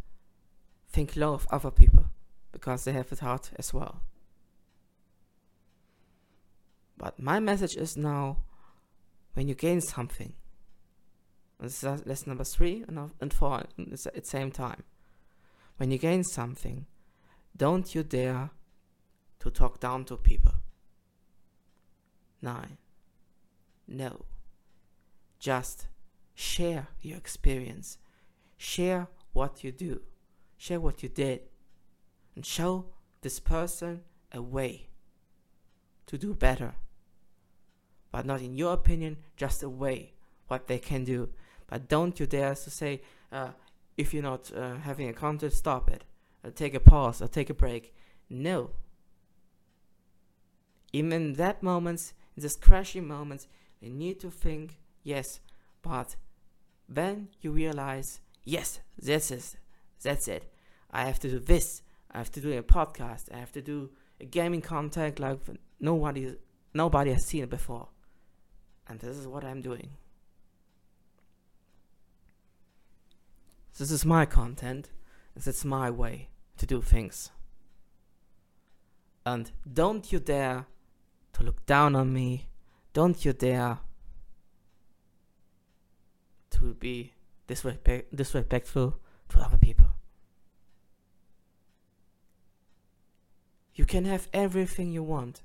think 0.89 1.17
low 1.17 1.35
of 1.35 1.47
other 1.51 1.71
people 1.71 2.07
because 2.53 2.85
they 2.85 2.93
have 2.93 3.13
it 3.13 3.21
hard 3.21 3.49
as 3.57 3.73
well. 3.73 4.03
But 6.97 7.19
my 7.19 7.41
message 7.41 7.77
is 7.77 7.97
now 7.97 8.39
when 9.35 9.49
you 9.49 9.55
gain 9.55 9.81
something, 9.81 10.35
this 11.59 11.83
is 11.83 12.07
lesson 12.07 12.31
number 12.31 12.45
three 12.45 12.85
and 12.89 13.33
four 13.33 13.61
at 13.61 13.69
the 13.77 14.23
same 14.25 14.51
time. 14.51 14.83
When 15.77 15.91
you 15.91 15.99
gain 15.99 16.25
something, 16.25 16.87
don't 17.57 17.95
you 17.95 18.03
dare 18.03 18.51
to 19.41 19.51
talk 19.51 19.81
down 19.81 20.05
to 20.07 20.17
people. 20.17 20.55
Nine. 22.43 22.79
No. 23.87 24.25
Just 25.39 25.89
share 26.35 26.89
your 27.01 27.17
experience. 27.17 27.99
Share 28.57 29.09
what 29.33 29.65
you 29.65 29.73
do. 29.73 30.01
Share 30.57 30.81
what 30.81 31.03
you 31.03 31.09
did. 31.09 31.41
And 32.35 32.45
show 32.45 32.87
this 33.23 33.41
person 33.41 34.03
a 34.33 34.41
way 34.41 34.89
to 36.07 36.19
do 36.19 36.35
better. 36.35 36.75
But 38.13 38.27
not 38.27 38.41
in 38.41 38.55
your 38.57 38.73
opinion, 38.73 39.19
just 39.37 39.63
a 39.63 39.69
way 39.69 40.15
what 40.49 40.67
they 40.67 40.79
can 40.79 41.05
do. 41.05 41.31
But 41.69 41.89
don't 41.89 42.19
you 42.19 42.27
dare 42.27 42.55
to 42.55 42.71
say, 42.71 43.03
uh, 43.31 43.51
if 43.97 44.13
you're 44.13 44.23
not 44.23 44.51
uh, 44.55 44.77
having 44.77 45.09
a 45.09 45.13
content, 45.13 45.53
stop 45.53 45.89
it. 45.89 46.05
Or 46.43 46.51
take 46.51 46.75
a 46.75 46.81
pause 46.81 47.21
or 47.21 47.29
take 47.29 47.51
a 47.51 47.55
break. 47.55 47.95
No. 48.29 48.71
Even 50.93 51.13
in 51.13 51.33
that 51.35 51.63
moments, 51.63 52.15
in 52.37 52.43
these 52.43 52.57
crashing 52.57 53.07
moments, 53.07 53.47
you 53.81 53.91
need 53.91 54.21
to 54.21 54.31
think, 54.31 54.79
yes, 55.03 55.41
but 55.83 56.17
then 56.89 57.29
you 57.41 57.51
realize, 57.51 58.21
yes, 58.45 58.81
this 58.99 59.31
is, 59.31 59.57
that's 60.03 60.29
it. 60.29 60.53
I 60.91 61.05
have 61.05 61.19
to 61.21 61.31
do 61.31 61.39
this. 61.39 61.83
I 62.11 62.19
have 62.19 62.33
to 62.33 62.41
do 62.41 62.57
a 62.57 62.63
podcast. 62.63 63.33
I 63.33 63.39
have 63.39 63.53
to 63.53 63.63
do 63.63 63.91
a 64.21 64.25
gaming 64.25 64.61
content 64.61 65.21
like 65.21 65.39
nobody, 65.79 66.35
nobody 66.75 67.13
has 67.13 67.27
seen 67.27 67.45
it 67.45 67.51
before. 67.51 67.89
And 68.89 68.99
this 68.99 69.17
is 69.17 69.29
what 69.29 69.45
I'm 69.45 69.61
doing. 69.61 69.91
This 73.79 73.91
is 73.91 74.05
my 74.05 74.27
content. 74.27 74.91
This 75.35 75.47
is 75.47 75.65
my 75.65 75.91
way 75.91 76.29
to 76.59 76.67
do 76.67 76.83
things. 76.83 77.31
And 79.25 79.51
don't 79.73 80.11
you 80.13 80.19
dare 80.21 80.67
to 81.35 81.43
look 81.43 81.65
down 81.67 81.95
on 81.95 82.13
me. 82.13 82.49
Don't 82.93 83.25
you 83.25 83.33
dare 83.33 83.79
to 86.51 86.75
be 86.75 87.13
disrespect- 87.47 88.15
disrespectful 88.15 88.99
to 89.29 89.39
other 89.41 89.57
people. 89.57 89.87
You 93.75 93.85
can 93.87 94.05
have 94.05 94.29
everything 94.33 94.91
you 94.91 95.03
want, 95.03 95.43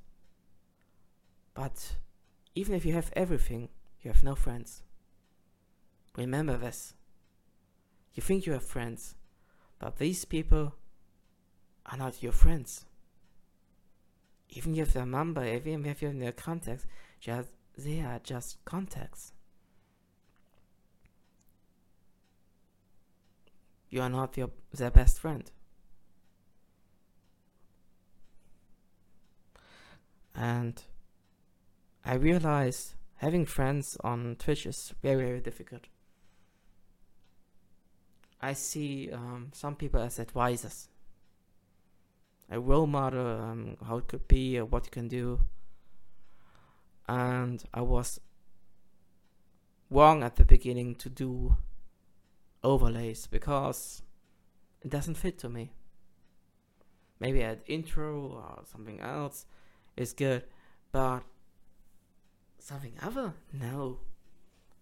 but 1.54 1.96
even 2.54 2.76
if 2.76 2.86
you 2.86 2.94
have 2.94 3.12
everything, 3.14 3.70
you 4.02 4.12
have 4.12 4.24
no 4.24 4.36
friends. 4.36 4.84
Remember 6.18 6.58
this. 6.58 6.96
You 8.14 8.22
think 8.22 8.46
you 8.46 8.54
have 8.54 8.64
friends, 8.64 9.16
but 9.80 9.98
these 9.98 10.26
people 10.26 10.74
are 11.86 11.98
not 11.98 12.24
your 12.24 12.32
friends. 12.32 12.86
Even 14.50 14.76
if 14.76 14.94
their 14.94 15.06
number, 15.06 15.46
even 15.46 15.86
if 15.86 16.02
you're 16.02 16.12
in 16.12 16.20
their 16.20 16.32
contacts, 16.32 16.86
just 17.20 17.50
they 17.78 18.00
are 18.02 18.20
just 18.24 18.64
contacts. 18.66 19.34
You 23.90 24.02
are 24.02 24.10
not 24.10 24.38
your, 24.38 24.50
their 24.74 24.92
best 24.92 25.20
friend. 25.20 25.50
And 30.36 30.82
I 32.04 32.16
realize 32.16 32.96
having 33.18 33.46
friends 33.46 33.98
on 34.04 34.36
Twitch 34.38 34.66
is 34.66 34.94
very, 35.02 35.24
very 35.24 35.40
difficult. 35.40 35.88
I 38.42 38.54
see 38.54 39.10
um, 39.12 39.52
some 39.54 39.76
people 39.76 40.02
as 40.02 40.20
advisors, 40.20 40.90
a 42.50 42.60
role 42.60 42.88
model, 42.88 43.26
um, 43.26 43.78
how 43.88 43.98
it 43.98 44.08
could 44.08 44.28
be, 44.28 44.60
or 44.60 44.66
what 44.66 44.86
you 44.86 44.92
can 44.92 45.08
do. 45.08 45.40
And 47.08 47.64
I 47.74 47.82
was 47.82 48.20
wrong 49.90 50.24
at 50.24 50.36
the 50.36 50.46
beginning 50.46 50.96
to 50.96 51.10
do 51.10 51.56
overlays 52.64 53.28
because 53.28 54.02
it 54.82 54.90
doesn't 54.90 55.16
fit 55.16 55.38
to 55.40 55.50
me. 55.50 55.72
Maybe 57.20 57.42
an 57.42 57.60
intro 57.68 58.20
or 58.22 58.64
something 58.72 59.00
else 59.00 59.46
is 59.96 60.14
good, 60.14 60.44
but 60.92 61.22
something 62.60 62.94
other? 63.02 63.34
No. 63.54 64.00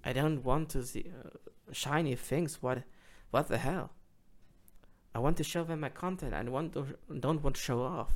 I 0.03 0.13
don't 0.13 0.43
want 0.43 0.69
to 0.69 0.83
see 0.83 1.05
uh, 1.07 1.29
shiny 1.71 2.15
things. 2.15 2.61
What 2.61 2.83
what 3.33 3.47
the 3.47 3.57
hell? 3.57 3.89
I 5.15 5.17
want 5.17 5.37
to 5.37 5.43
show 5.43 5.63
them 5.63 5.79
my 5.79 5.89
content. 5.89 6.35
I 6.35 6.43
want 6.43 6.73
to, 6.73 6.85
don't 7.19 7.41
want 7.41 7.55
to 7.55 7.61
show 7.61 7.81
off. 7.81 8.11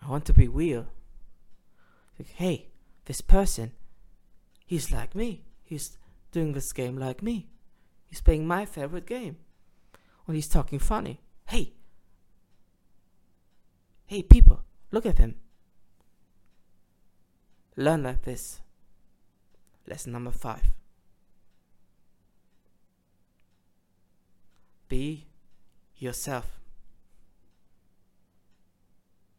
I 0.00 0.08
want 0.10 0.24
to 0.24 0.32
be 0.32 0.48
real. 0.48 0.86
Like, 2.18 2.30
hey, 2.30 2.66
this 3.04 3.20
person, 3.20 3.70
he's 4.66 4.90
like 4.90 5.14
me. 5.14 5.44
He's 5.62 5.96
doing 6.32 6.52
this 6.52 6.72
game 6.72 6.98
like 6.98 7.22
me. 7.22 7.46
He's 8.08 8.20
playing 8.20 8.44
my 8.44 8.66
favorite 8.66 9.06
game. 9.06 9.36
Or 10.26 10.34
he's 10.34 10.48
talking 10.48 10.80
funny. 10.80 11.20
Hey, 11.46 11.74
hey 14.06 14.24
people, 14.24 14.64
look 14.90 15.06
at 15.06 15.18
him. 15.18 15.36
Learn 17.76 18.02
like 18.02 18.22
this. 18.22 18.60
Lesson 19.86 20.10
number 20.10 20.32
five. 20.32 20.72
Be 24.92 25.24
yourself. 25.96 26.60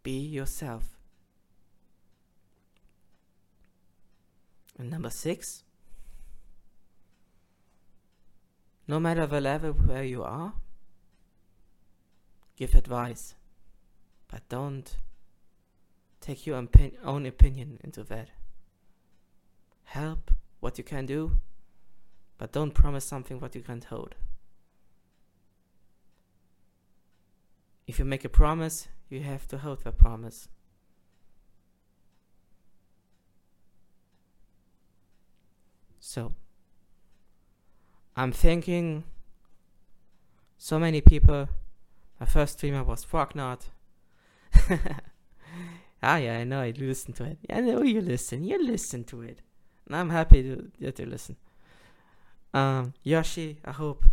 Be 0.02 0.18
yourself. 0.18 0.98
And 4.80 4.90
number 4.90 5.12
six, 5.12 5.64
no 8.88 9.00
matter 9.00 9.28
the 9.28 9.40
level 9.40 9.74
where 9.74 10.04
you 10.04 10.24
are, 10.24 10.54
give 12.56 12.74
advice, 12.74 13.36
but 14.28 14.42
don't 14.50 14.98
take 16.20 16.48
your 16.48 16.68
own 17.04 17.28
opinion 17.28 17.80
into 17.84 18.04
that. 18.06 18.30
Help 19.84 20.32
what 20.62 20.80
you 20.80 20.84
can 20.84 21.06
do, 21.06 21.38
but 22.40 22.52
don't 22.52 22.74
promise 22.74 23.06
something 23.06 23.40
what 23.40 23.54
you 23.54 23.62
can't 23.62 23.84
hold. 23.84 24.16
If 27.88 28.00
you 28.00 28.06
make 28.06 28.24
a 28.24 28.30
promise, 28.30 28.88
you 29.10 29.22
have 29.22 29.48
to 29.50 29.58
hold 29.58 29.84
that 29.84 29.98
promise. 29.98 30.48
So, 36.00 36.34
I'm 38.16 38.32
thanking 38.32 39.04
so 40.58 40.80
many 40.80 41.02
people. 41.02 41.50
My 42.20 42.26
first 42.26 42.54
streamer 42.54 42.84
was 42.84 43.06
Frognard. 43.06 43.62
ah, 46.04 46.18
yeah, 46.18 46.38
I 46.38 46.44
know. 46.44 46.62
I 46.62 46.74
listen 46.78 47.14
to 47.16 47.24
it. 47.26 47.38
I 47.50 47.62
know 47.62 47.82
you 47.82 48.02
listen. 48.02 48.44
You 48.44 48.64
listen 48.64 49.04
to 49.06 49.22
it, 49.22 49.42
and 49.88 49.96
I'm 49.96 50.10
happy 50.10 50.44
to 50.44 50.72
that 50.80 51.00
you 51.00 51.06
listen. 51.06 51.38
Um, 52.54 52.94
Yoshi, 53.04 53.60
I 53.66 53.72
hope. 53.72 54.04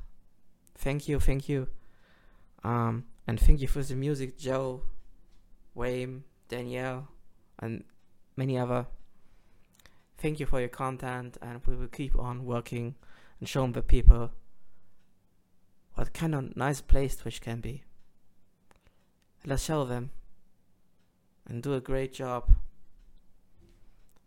Thank 0.76 1.08
you, 1.08 1.20
thank 1.20 1.48
you. 1.48 1.68
Um, 2.64 3.04
and 3.30 3.38
thank 3.38 3.60
you 3.60 3.68
for 3.68 3.80
the 3.80 3.94
music, 3.94 4.36
Joe, 4.36 4.82
Wayne, 5.72 6.24
Danielle, 6.48 7.06
and 7.60 7.84
many 8.34 8.58
other. 8.58 8.86
Thank 10.18 10.40
you 10.40 10.46
for 10.46 10.58
your 10.58 10.68
content, 10.68 11.38
and 11.40 11.64
we 11.64 11.76
will 11.76 11.86
keep 11.86 12.18
on 12.18 12.44
working 12.44 12.96
and 13.38 13.48
showing 13.48 13.70
the 13.70 13.82
people 13.82 14.32
what 15.94 16.12
kind 16.12 16.34
of 16.34 16.56
nice 16.56 16.80
place 16.80 17.14
Twitch 17.14 17.40
can 17.40 17.60
be. 17.60 17.84
Let's 19.46 19.62
show 19.62 19.84
them 19.84 20.10
and 21.46 21.62
do 21.62 21.74
a 21.74 21.80
great 21.80 22.12
job 22.12 22.50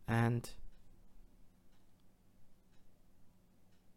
and 0.08 0.49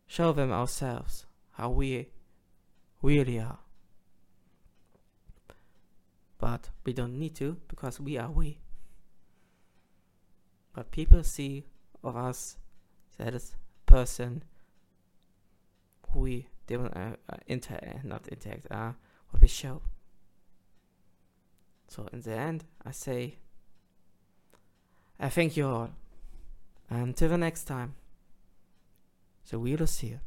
show 0.09 0.33
them 0.33 0.51
ourselves 0.51 1.27
how 1.53 1.71
we 1.71 2.09
really 3.03 3.39
are. 3.39 3.61
But 6.39 6.71
we 6.85 6.93
don't 6.93 7.19
need 7.19 7.35
to 7.37 7.57
because 7.69 7.99
we 8.01 8.19
are 8.19 8.31
we. 8.31 8.59
But 10.75 10.91
people 10.91 11.23
see 11.23 11.65
of 12.05 12.17
us 12.17 12.59
that 13.17 13.35
is 13.35 13.55
person 13.87 14.45
who 16.11 16.21
we 16.21 16.49
will 16.69 16.91
uh, 16.95 17.17
uh, 17.31 17.37
inter 17.47 17.79
not 18.05 18.27
interact 18.29 18.67
uh 18.71 18.93
what 19.31 19.41
we 19.41 19.49
show. 19.49 19.81
So 21.89 22.09
in 22.13 22.21
the 22.21 22.33
end, 22.33 22.65
I 22.85 22.91
say, 22.91 23.37
I 25.19 25.29
thank 25.29 25.57
you 25.57 25.67
all. 25.67 25.91
Until 26.91 27.31
the 27.31 27.39
next 27.39 27.65
time, 27.65 27.95
the 29.49 29.59
wheel 29.59 29.83
is 29.83 29.99
here. 29.99 30.21